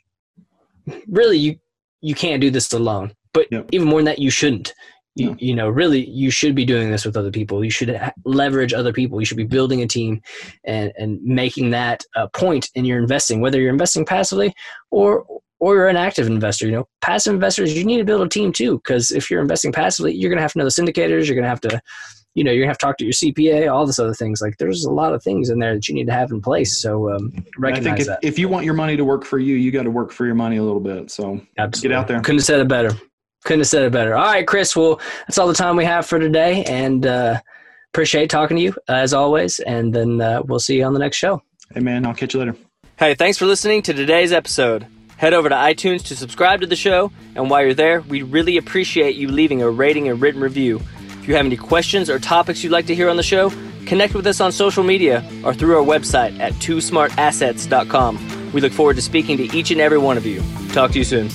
really 1.07 1.37
you 1.37 1.55
you 2.01 2.13
can't 2.13 2.41
do 2.41 2.51
this 2.51 2.71
alone, 2.73 3.13
but 3.33 3.47
Yep. 3.51 3.69
even 3.71 3.87
more 3.87 3.99
than 3.99 4.05
that, 4.05 4.19
you 4.19 4.29
shouldn't. 4.29 4.73
You, 5.19 5.35
you 5.39 5.55
know, 5.55 5.69
really, 5.69 6.07
you 6.09 6.31
should 6.31 6.55
be 6.55 6.65
doing 6.65 6.91
this 6.91 7.05
with 7.05 7.17
other 7.17 7.31
people. 7.31 7.63
You 7.63 7.71
should 7.71 7.95
ha- 7.95 8.13
leverage 8.25 8.73
other 8.73 8.93
people. 8.93 9.19
You 9.19 9.25
should 9.25 9.37
be 9.37 9.43
building 9.43 9.81
a 9.81 9.87
team 9.87 10.21
and 10.63 10.91
and 10.97 11.21
making 11.21 11.71
that 11.71 12.03
a 12.15 12.27
point 12.29 12.69
in 12.75 12.85
your 12.85 12.99
investing, 12.99 13.41
whether 13.41 13.59
you're 13.59 13.71
investing 13.71 14.05
passively 14.05 14.53
or 14.91 15.25
or 15.59 15.75
you're 15.75 15.87
an 15.87 15.97
active 15.97 16.27
investor. 16.27 16.65
You 16.65 16.71
know, 16.71 16.87
passive 17.01 17.33
investors, 17.33 17.77
you 17.77 17.83
need 17.83 17.97
to 17.97 18.05
build 18.05 18.21
a 18.21 18.29
team 18.29 18.51
too, 18.51 18.77
because 18.77 19.11
if 19.11 19.29
you're 19.29 19.41
investing 19.41 19.71
passively, 19.71 20.13
you're 20.13 20.29
gonna 20.29 20.41
have 20.41 20.53
to 20.53 20.59
know 20.59 20.65
the 20.65 20.71
syndicators. 20.71 21.27
You're 21.27 21.35
gonna 21.35 21.49
have 21.49 21.61
to, 21.61 21.81
you 22.33 22.43
know, 22.43 22.51
you're 22.51 22.63
gonna 22.63 22.71
have 22.71 22.77
to 22.77 22.85
talk 22.85 22.97
to 22.97 23.05
your 23.05 23.13
CPA, 23.13 23.71
all 23.71 23.85
this 23.85 23.99
other 23.99 24.13
things. 24.13 24.41
Like, 24.41 24.57
there's 24.57 24.85
a 24.85 24.91
lot 24.91 25.13
of 25.13 25.23
things 25.23 25.49
in 25.49 25.59
there 25.59 25.73
that 25.73 25.87
you 25.87 25.95
need 25.95 26.07
to 26.07 26.13
have 26.13 26.31
in 26.31 26.41
place. 26.41 26.81
So 26.81 27.13
um, 27.13 27.33
I 27.35 27.41
recognize 27.57 27.83
think 27.83 27.99
if, 27.99 28.07
that. 28.07 28.19
if 28.23 28.39
you 28.39 28.47
want 28.47 28.65
your 28.65 28.73
money 28.73 28.95
to 28.95 29.03
work 29.03 29.25
for 29.25 29.39
you, 29.39 29.55
you 29.55 29.71
got 29.71 29.83
to 29.83 29.91
work 29.91 30.11
for 30.11 30.25
your 30.25 30.35
money 30.35 30.57
a 30.57 30.63
little 30.63 30.79
bit. 30.79 31.11
So 31.11 31.41
Absolutely. 31.57 31.95
out 31.95 32.07
there. 32.07 32.21
Couldn't 32.21 32.39
have 32.39 32.45
said 32.45 32.59
it 32.61 32.67
better. 32.67 32.91
Couldn't 33.43 33.61
have 33.61 33.67
said 33.67 33.83
it 33.83 33.91
better. 33.91 34.15
All 34.15 34.25
right, 34.25 34.45
Chris. 34.45 34.75
Well, 34.75 34.99
that's 35.27 35.37
all 35.37 35.47
the 35.47 35.53
time 35.53 35.75
we 35.75 35.85
have 35.85 36.05
for 36.05 36.19
today, 36.19 36.63
and 36.65 37.05
uh, 37.05 37.39
appreciate 37.93 38.29
talking 38.29 38.57
to 38.57 38.63
you 38.63 38.75
as 38.87 39.13
always. 39.13 39.59
And 39.59 39.93
then 39.93 40.21
uh, 40.21 40.41
we'll 40.43 40.59
see 40.59 40.77
you 40.77 40.83
on 40.83 40.93
the 40.93 40.99
next 40.99 41.17
show. 41.17 41.41
Hey, 41.73 41.79
man, 41.79 42.05
I'll 42.05 42.13
catch 42.13 42.33
you 42.33 42.39
later. 42.39 42.55
Hey, 42.97 43.15
thanks 43.15 43.37
for 43.37 43.45
listening 43.45 43.81
to 43.83 43.93
today's 43.93 44.33
episode. 44.33 44.85
Head 45.15 45.33
over 45.33 45.49
to 45.49 45.55
iTunes 45.55 46.03
to 46.07 46.15
subscribe 46.15 46.61
to 46.61 46.67
the 46.67 46.75
show, 46.75 47.11
and 47.35 47.49
while 47.49 47.61
you're 47.61 47.73
there, 47.73 48.01
we'd 48.01 48.23
really 48.23 48.57
appreciate 48.57 49.15
you 49.15 49.27
leaving 49.27 49.61
a 49.61 49.69
rating 49.69 50.07
and 50.07 50.21
written 50.21 50.41
review. 50.41 50.81
If 51.21 51.27
you 51.27 51.35
have 51.35 51.45
any 51.45 51.57
questions 51.57 52.09
or 52.09 52.19
topics 52.19 52.63
you'd 52.63 52.71
like 52.71 52.85
to 52.87 52.95
hear 52.95 53.09
on 53.09 53.17
the 53.17 53.23
show, 53.23 53.51
connect 53.85 54.13
with 54.13 54.25
us 54.27 54.39
on 54.39 54.51
social 54.51 54.83
media 54.83 55.29
or 55.43 55.53
through 55.53 55.77
our 55.77 55.83
website 55.83 56.39
at 56.39 56.53
twosmartassets.com. 56.53 58.51
We 58.53 58.61
look 58.61 58.71
forward 58.71 58.95
to 58.95 59.01
speaking 59.01 59.37
to 59.37 59.57
each 59.57 59.71
and 59.71 59.81
every 59.81 59.97
one 59.97 60.17
of 60.17 60.25
you. 60.25 60.41
Talk 60.71 60.91
to 60.91 60.97
you 60.97 61.03
soon. 61.03 61.29